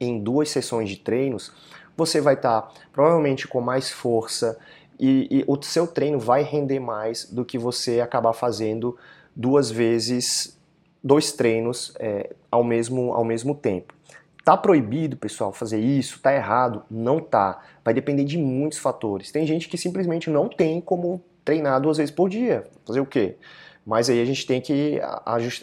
em 0.00 0.18
duas 0.18 0.50
sessões 0.50 0.88
de 0.88 0.96
treinos, 0.96 1.52
você 1.96 2.20
vai 2.20 2.34
estar 2.34 2.62
tá, 2.62 2.72
provavelmente 2.92 3.48
com 3.48 3.60
mais 3.60 3.90
força 3.90 4.58
e, 4.98 5.28
e, 5.30 5.44
o 5.46 5.60
seu 5.62 5.86
treino 5.86 6.18
vai 6.18 6.42
render 6.42 6.80
mais 6.80 7.24
do 7.24 7.44
que 7.44 7.58
você 7.58 8.00
acabar 8.00 8.32
fazendo 8.32 8.96
duas 9.34 9.70
vezes 9.70 10.58
dois 11.02 11.32
treinos 11.32 11.94
é, 11.98 12.34
ao, 12.50 12.64
mesmo, 12.64 13.12
ao 13.12 13.24
mesmo 13.24 13.54
tempo. 13.54 13.94
Tá 14.44 14.56
proibido, 14.56 15.16
pessoal, 15.16 15.52
fazer 15.52 15.78
isso? 15.78 16.20
Tá 16.20 16.34
errado? 16.34 16.82
Não 16.90 17.20
tá. 17.20 17.62
Vai 17.84 17.92
depender 17.92 18.24
de 18.24 18.38
muitos 18.38 18.78
fatores. 18.78 19.30
Tem 19.30 19.46
gente 19.46 19.68
que 19.68 19.76
simplesmente 19.76 20.30
não 20.30 20.48
tem 20.48 20.80
como 20.80 21.20
treinar 21.44 21.80
duas 21.80 21.96
vezes 21.96 22.14
por 22.14 22.28
dia. 22.28 22.64
Fazer 22.84 23.00
o 23.00 23.06
quê? 23.06 23.36
Mas 23.86 24.10
aí 24.10 24.20
a 24.20 24.24
gente 24.24 24.44
tem 24.44 24.60
que 24.60 25.00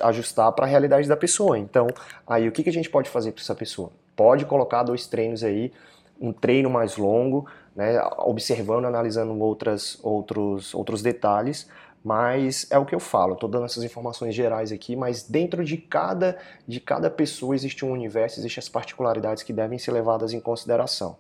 ajustar 0.02 0.52
para 0.54 0.66
a 0.66 0.70
realidade 0.70 1.10
da 1.10 1.18
pessoa. 1.18 1.60
Então, 1.60 1.88
aí 2.26 2.48
o 2.48 2.52
que, 2.54 2.64
que 2.64 2.70
a 2.70 2.74
gente 2.74 2.90
pode 2.90 3.10
fazer 3.10 3.34
para 3.34 3.42
essa 3.42 3.54
pessoa? 3.54 3.92
Pode 4.16 4.46
colocar 4.46 4.84
dois 4.84 5.06
treinos 5.06 5.44
aí 5.44 5.74
um 6.22 6.32
treino 6.32 6.70
mais 6.70 6.96
longo, 6.96 7.46
né, 7.76 8.02
observando, 8.20 8.86
analisando 8.86 9.38
outras, 9.40 10.00
outros, 10.02 10.74
outros 10.74 11.02
detalhes, 11.02 11.68
mas 12.04 12.68
é 12.70 12.78
o 12.78 12.86
que 12.86 12.94
eu 12.94 13.00
falo, 13.00 13.34
estou 13.34 13.50
dando 13.50 13.66
essas 13.66 13.84
informações 13.84 14.36
gerais 14.36 14.72
aqui, 14.72 14.96
mas 14.96 15.24
dentro 15.24 15.64
de 15.64 15.78
cada, 15.78 16.38
de 16.68 16.80
cada 16.80 17.10
pessoa 17.10 17.56
existe 17.56 17.84
um 17.84 17.92
universo, 17.92 18.40
existem 18.40 18.62
as 18.62 18.70
particularidades 18.70 19.44
que 19.44 19.54
devem 19.54 19.80
ser 19.80 19.92
levadas 19.92 20.34
em 20.34 20.40
consideração. 20.40 21.18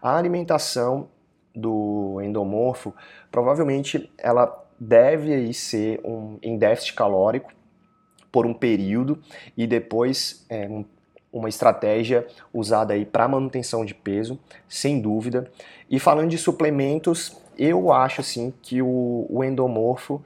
A 0.00 0.16
alimentação 0.16 1.08
do 1.54 2.20
endomorfo, 2.22 2.94
provavelmente 3.30 4.10
ela 4.16 4.64
deve 4.80 5.34
aí 5.34 5.52
ser 5.52 6.00
um, 6.02 6.38
em 6.42 6.56
déficit 6.56 6.94
calórico 6.94 7.52
por 8.32 8.46
um 8.46 8.54
período 8.54 9.20
e 9.56 9.66
depois 9.66 10.46
é, 10.48 10.66
um 10.66 10.84
uma 11.32 11.48
estratégia 11.48 12.26
usada 12.52 12.94
aí 12.94 13.04
para 13.04 13.28
manutenção 13.28 13.84
de 13.84 13.94
peso, 13.94 14.38
sem 14.68 15.00
dúvida. 15.00 15.50
E 15.88 15.98
falando 15.98 16.30
de 16.30 16.38
suplementos, 16.38 17.40
eu 17.56 17.92
acho 17.92 18.20
assim 18.20 18.52
que 18.62 18.82
o, 18.82 19.26
o 19.28 19.44
endomorfo 19.44 20.22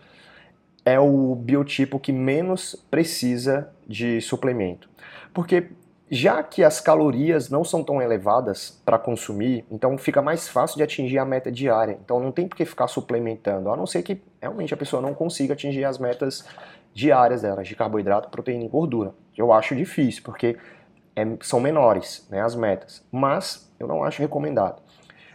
é 0.85 0.99
o 0.99 1.35
biotipo 1.35 1.99
que 1.99 2.13
menos 2.13 2.77
precisa 2.91 3.71
de 3.87 4.21
suplemento. 4.21 4.89
Porque 5.33 5.69
já 6.11 6.43
que 6.43 6.63
as 6.63 6.81
calorias 6.81 7.49
não 7.49 7.65
são 7.65 7.83
tão 7.83 8.01
elevadas 8.01 8.81
para 8.85 8.99
consumir, 8.99 9.65
então 9.71 9.97
fica 9.97 10.21
mais 10.21 10.49
fácil 10.49 10.77
de 10.77 10.83
atingir 10.83 11.19
a 11.19 11.25
meta 11.25 11.51
diária. 11.51 11.99
Então 12.05 12.21
não 12.21 12.31
tem 12.31 12.47
por 12.47 12.57
que 12.57 12.65
ficar 12.65 12.89
suplementando, 12.89 13.71
a 13.71 13.77
não 13.77 13.87
ser 13.87 14.03
que 14.03 14.23
realmente 14.41 14.75
a 14.75 14.77
pessoa 14.77 15.01
não 15.01 15.15
consiga 15.15 15.55
atingir 15.55 15.85
as 15.85 15.99
metas 15.99 16.45
diárias 16.93 17.43
delas 17.43 17.67
de 17.67 17.75
carboidrato, 17.75 18.29
proteína 18.29 18.65
e 18.65 18.69
gordura. 18.69 19.15
Eu 19.37 19.53
acho 19.53 19.75
difícil, 19.75 20.23
porque 20.23 20.57
é, 21.17 21.27
são 21.41 21.59
menores, 21.59 22.27
né, 22.31 22.41
as 22.41 22.55
metas, 22.55 23.03
mas 23.11 23.71
eu 23.81 23.87
não 23.87 24.05
acho 24.05 24.21
recomendado. 24.21 24.83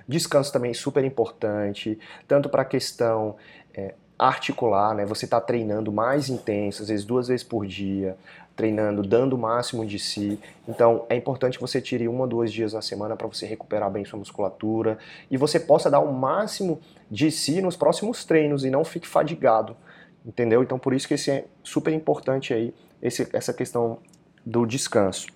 Descanso 0.08 0.51
também 0.51 0.71
é 0.71 0.73
super 0.73 1.03
importante, 1.03 1.99
tanto 2.27 2.49
para 2.49 2.62
a 2.62 2.65
questão 2.65 3.36
é, 3.73 3.93
articular, 4.17 4.93
né, 4.95 5.05
você 5.05 5.25
está 5.25 5.39
treinando 5.39 5.91
mais 5.91 6.29
intenso, 6.29 6.82
às 6.82 6.89
vezes 6.89 7.05
duas 7.05 7.27
vezes 7.27 7.43
por 7.43 7.65
dia, 7.65 8.17
treinando, 8.60 9.02
dando 9.02 9.38
o 9.38 9.39
máximo 9.39 9.86
de 9.86 9.98
si. 9.98 10.38
Então 10.67 11.06
é 11.08 11.15
importante 11.15 11.58
que 11.58 11.62
você 11.62 11.80
tire 11.80 12.10
uma 12.10 12.24
ou 12.24 12.28
dois 12.28 12.52
dias 12.52 12.74
na 12.74 12.82
semana 12.82 13.15
para 13.15 13.26
você 13.26 13.45
recuperar 13.45 13.89
bem 13.89 14.04
sua 14.04 14.19
musculatura 14.19 14.98
e 15.32 15.38
você 15.38 15.58
possa 15.58 15.89
dar 15.89 16.02
o 16.02 16.12
máximo 16.12 16.82
de 17.10 17.32
si 17.32 17.62
nos 17.62 17.78
próximos 17.78 18.26
treinos 18.26 18.65
e 18.65 18.69
não 18.69 18.84
fique 18.84 19.08
fadigado 19.08 19.78
entendeu? 20.26 20.62
Então 20.63 20.78
por 20.78 20.93
isso 20.93 21.08
que 21.08 21.13
esse 21.13 21.32
é 21.32 21.45
super 21.63 21.93
importante 21.93 22.54
aí, 22.54 22.74
esse, 23.02 23.28
essa 23.34 23.54
questão 23.54 24.00
do 24.45 24.65
descanso. 24.65 25.28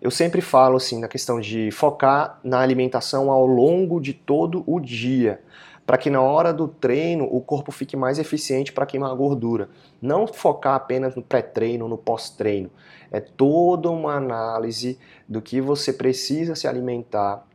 Eu 0.00 0.10
sempre 0.10 0.40
falo 0.40 0.76
assim 0.76 1.00
na 1.00 1.08
questão 1.08 1.40
de 1.40 1.70
focar 1.70 2.38
na 2.44 2.60
alimentação 2.60 3.30
ao 3.30 3.46
longo 3.46 4.00
de 4.00 4.12
todo 4.12 4.62
o 4.66 4.78
dia, 4.78 5.40
para 5.86 5.96
que 5.96 6.10
na 6.10 6.20
hora 6.20 6.52
do 6.52 6.66
treino 6.66 7.24
o 7.30 7.40
corpo 7.40 7.70
fique 7.70 7.96
mais 7.96 8.18
eficiente 8.18 8.72
para 8.72 8.84
queimar 8.84 9.14
gordura. 9.14 9.68
Não 10.02 10.26
focar 10.26 10.74
apenas 10.74 11.14
no 11.14 11.22
pré-treino, 11.22 11.86
no 11.86 11.96
pós-treino. 11.96 12.68
É 13.12 13.20
toda 13.20 13.88
uma 13.88 14.14
análise 14.16 14.98
do 15.28 15.40
que 15.40 15.60
você 15.60 15.92
precisa 15.92 16.56
se 16.56 16.66
alimentar 16.66 17.46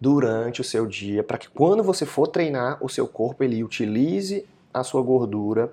durante 0.00 0.62
o 0.62 0.64
seu 0.64 0.86
dia, 0.86 1.22
para 1.22 1.36
que 1.36 1.50
quando 1.50 1.82
você 1.82 2.06
for 2.06 2.26
treinar, 2.26 2.78
o 2.80 2.88
seu 2.88 3.06
corpo 3.06 3.44
ele 3.44 3.62
utilize 3.62 4.46
a 4.72 4.82
sua 4.82 5.02
gordura 5.02 5.70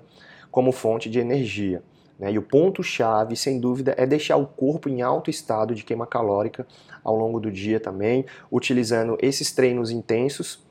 como 0.50 0.70
fonte 0.70 1.08
de 1.08 1.18
energia. 1.18 1.82
Né? 2.18 2.32
E 2.32 2.38
o 2.38 2.42
ponto-chave, 2.42 3.34
sem 3.34 3.58
dúvida, 3.58 3.94
é 3.96 4.04
deixar 4.04 4.36
o 4.36 4.46
corpo 4.46 4.90
em 4.90 5.00
alto 5.00 5.30
estado 5.30 5.74
de 5.74 5.82
queima 5.82 6.06
calórica 6.06 6.66
ao 7.02 7.16
longo 7.16 7.40
do 7.40 7.50
dia 7.50 7.80
também, 7.80 8.26
utilizando 8.52 9.16
esses 9.22 9.50
treinos 9.50 9.90
intensos 9.90 10.67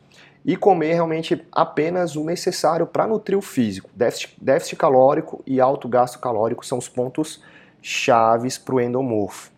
e 0.47 0.55
comer 0.55 0.93
realmente 0.93 1.45
apenas 1.51 2.15
o 2.15 2.23
necessário 2.23 2.87
para 2.87 3.05
nutrir 3.05 3.37
o 3.37 3.41
físico. 3.41 3.89
Déficit, 3.93 4.33
déficit 4.41 4.77
calórico 4.77 5.43
e 5.45 5.59
alto 5.59 5.89
gasto 5.89 6.19
calórico 6.19 6.65
são 6.65 6.77
os 6.77 6.87
pontos 6.87 7.43
chaves 7.81 8.57
para 8.57 8.75
o 8.75 8.79
endomorfo. 8.79 9.51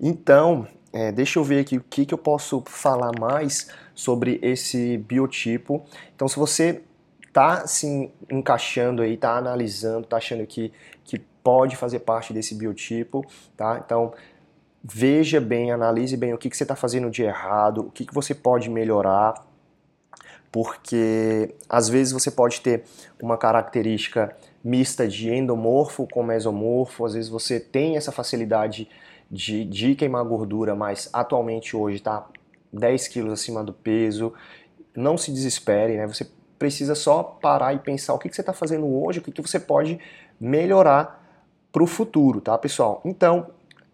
Então, 0.00 0.66
é, 0.92 1.12
deixa 1.12 1.38
eu 1.38 1.44
ver 1.44 1.60
aqui 1.60 1.76
o 1.76 1.84
que, 1.88 2.04
que 2.04 2.12
eu 2.12 2.18
posso 2.18 2.64
falar 2.66 3.12
mais 3.20 3.70
sobre 3.94 4.40
esse 4.42 4.98
biotipo. 4.98 5.84
Então, 6.16 6.26
se 6.26 6.34
você 6.34 6.82
tá 7.32 7.64
se 7.64 8.10
encaixando 8.28 9.02
aí, 9.02 9.16
tá 9.16 9.36
analisando, 9.36 10.04
tá 10.04 10.16
achando 10.16 10.44
que, 10.48 10.72
que 11.04 11.16
pode 11.44 11.76
fazer 11.76 12.00
parte 12.00 12.32
desse 12.32 12.56
biotipo, 12.56 13.24
tá? 13.56 13.80
Então, 13.84 14.12
veja 14.82 15.40
bem, 15.40 15.70
analise 15.70 16.16
bem 16.16 16.34
o 16.34 16.38
que, 16.38 16.50
que 16.50 16.56
você 16.56 16.64
está 16.64 16.74
fazendo 16.74 17.08
de 17.08 17.22
errado, 17.22 17.82
o 17.82 17.90
que, 17.92 18.04
que 18.04 18.12
você 18.12 18.34
pode 18.34 18.68
melhorar, 18.68 19.48
porque 20.52 21.54
às 21.68 21.88
vezes 21.88 22.12
você 22.12 22.30
pode 22.30 22.60
ter 22.60 22.84
uma 23.22 23.36
característica 23.36 24.34
mista 24.62 25.06
de 25.06 25.32
endomorfo 25.32 26.06
com 26.06 26.22
mesomorfo, 26.22 27.04
às 27.04 27.14
vezes 27.14 27.30
você 27.30 27.60
tem 27.60 27.96
essa 27.96 28.12
facilidade 28.12 28.88
de, 29.30 29.64
de 29.64 29.94
queimar 29.94 30.24
gordura, 30.24 30.74
mas 30.74 31.08
atualmente 31.12 31.76
hoje 31.76 31.96
está 31.96 32.26
10 32.72 33.08
quilos 33.08 33.32
acima 33.32 33.62
do 33.62 33.72
peso. 33.72 34.34
Não 34.94 35.16
se 35.16 35.32
desespere, 35.32 35.96
né? 35.96 36.06
Você 36.06 36.26
precisa 36.58 36.94
só 36.94 37.22
parar 37.22 37.72
e 37.74 37.78
pensar 37.78 38.12
o 38.12 38.18
que, 38.18 38.28
que 38.28 38.34
você 38.34 38.42
está 38.42 38.52
fazendo 38.52 38.86
hoje, 38.86 39.20
o 39.20 39.22
que, 39.22 39.32
que 39.32 39.40
você 39.40 39.58
pode 39.58 39.98
melhorar 40.38 41.18
para 41.72 41.82
o 41.82 41.86
futuro, 41.86 42.40
tá, 42.40 42.58
pessoal? 42.58 43.00
Então, 43.04 43.46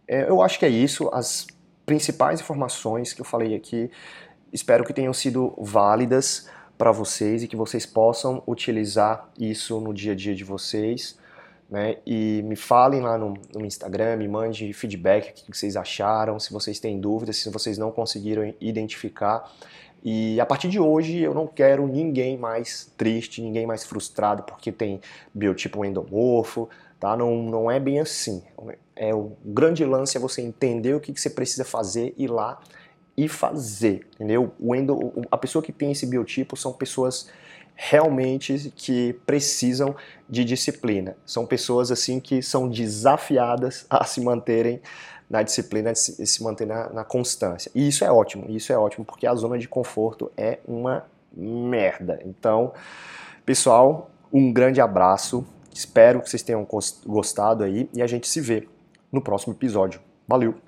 é, 0.08 0.28
eu 0.28 0.40
acho 0.40 0.58
que 0.58 0.64
é 0.64 0.68
isso, 0.68 1.08
as 1.12 1.46
principais 1.84 2.40
informações 2.40 3.12
que 3.12 3.20
eu 3.20 3.24
falei 3.24 3.54
aqui. 3.54 3.90
Espero 4.56 4.84
que 4.84 4.94
tenham 4.94 5.12
sido 5.12 5.52
válidas 5.58 6.48
para 6.78 6.90
vocês 6.90 7.42
e 7.42 7.46
que 7.46 7.54
vocês 7.54 7.84
possam 7.84 8.42
utilizar 8.46 9.28
isso 9.38 9.78
no 9.82 9.92
dia 9.92 10.12
a 10.12 10.14
dia 10.14 10.34
de 10.34 10.44
vocês. 10.44 11.18
Né? 11.68 11.98
E 12.06 12.40
me 12.42 12.56
falem 12.56 13.02
lá 13.02 13.18
no, 13.18 13.34
no 13.54 13.66
Instagram, 13.66 14.16
me 14.16 14.26
mandem 14.26 14.72
feedback, 14.72 15.42
o 15.42 15.52
que 15.52 15.58
vocês 15.58 15.76
acharam, 15.76 16.40
se 16.40 16.54
vocês 16.54 16.80
têm 16.80 16.98
dúvidas, 16.98 17.36
se 17.36 17.50
vocês 17.50 17.76
não 17.76 17.92
conseguiram 17.92 18.54
identificar. 18.58 19.44
E 20.02 20.40
a 20.40 20.46
partir 20.46 20.70
de 20.70 20.80
hoje 20.80 21.18
eu 21.18 21.34
não 21.34 21.46
quero 21.46 21.86
ninguém 21.86 22.38
mais 22.38 22.90
triste, 22.96 23.42
ninguém 23.42 23.66
mais 23.66 23.84
frustrado 23.84 24.42
porque 24.44 24.72
tem 24.72 25.02
biotipo 25.34 25.84
endomorfo, 25.84 26.66
tá? 26.98 27.14
Não, 27.14 27.42
não 27.42 27.70
é 27.70 27.78
bem 27.78 28.00
assim. 28.00 28.42
É 28.94 29.14
o 29.14 29.32
grande 29.44 29.84
lance 29.84 30.16
é 30.16 30.20
você 30.20 30.40
entender 30.40 30.94
o 30.94 31.00
que, 31.00 31.12
que 31.12 31.20
você 31.20 31.28
precisa 31.28 31.62
fazer 31.62 32.14
e 32.16 32.26
lá 32.26 32.58
e 33.16 33.28
fazer, 33.28 34.06
entendeu? 34.14 34.52
O 34.60 34.74
endo, 34.74 35.12
a 35.30 35.38
pessoa 35.38 35.62
que 35.62 35.72
tem 35.72 35.92
esse 35.92 36.06
biotipo 36.06 36.56
são 36.56 36.72
pessoas 36.72 37.28
realmente 37.74 38.72
que 38.74 39.12
precisam 39.26 39.94
de 40.28 40.44
disciplina. 40.44 41.16
São 41.24 41.46
pessoas 41.46 41.90
assim 41.90 42.18
que 42.18 42.42
são 42.42 42.68
desafiadas 42.68 43.86
a 43.88 44.04
se 44.04 44.20
manterem 44.20 44.80
na 45.28 45.42
disciplina 45.42 45.94
se 45.94 46.42
manter 46.42 46.66
na, 46.66 46.88
na, 46.90 47.04
constância. 47.04 47.70
E 47.74 47.88
isso 47.88 48.04
é 48.04 48.10
ótimo, 48.10 48.46
isso 48.48 48.72
é 48.72 48.78
ótimo, 48.78 49.04
porque 49.04 49.26
a 49.26 49.34
zona 49.34 49.58
de 49.58 49.68
conforto 49.68 50.30
é 50.36 50.60
uma 50.66 51.04
merda. 51.32 52.20
Então, 52.24 52.72
pessoal, 53.44 54.10
um 54.32 54.52
grande 54.52 54.80
abraço. 54.80 55.44
Espero 55.74 56.22
que 56.22 56.30
vocês 56.30 56.42
tenham 56.42 56.66
gostado 57.04 57.64
aí 57.64 57.90
e 57.92 58.00
a 58.00 58.06
gente 58.06 58.26
se 58.28 58.40
vê 58.40 58.68
no 59.12 59.20
próximo 59.20 59.52
episódio. 59.52 60.00
Valeu! 60.26 60.65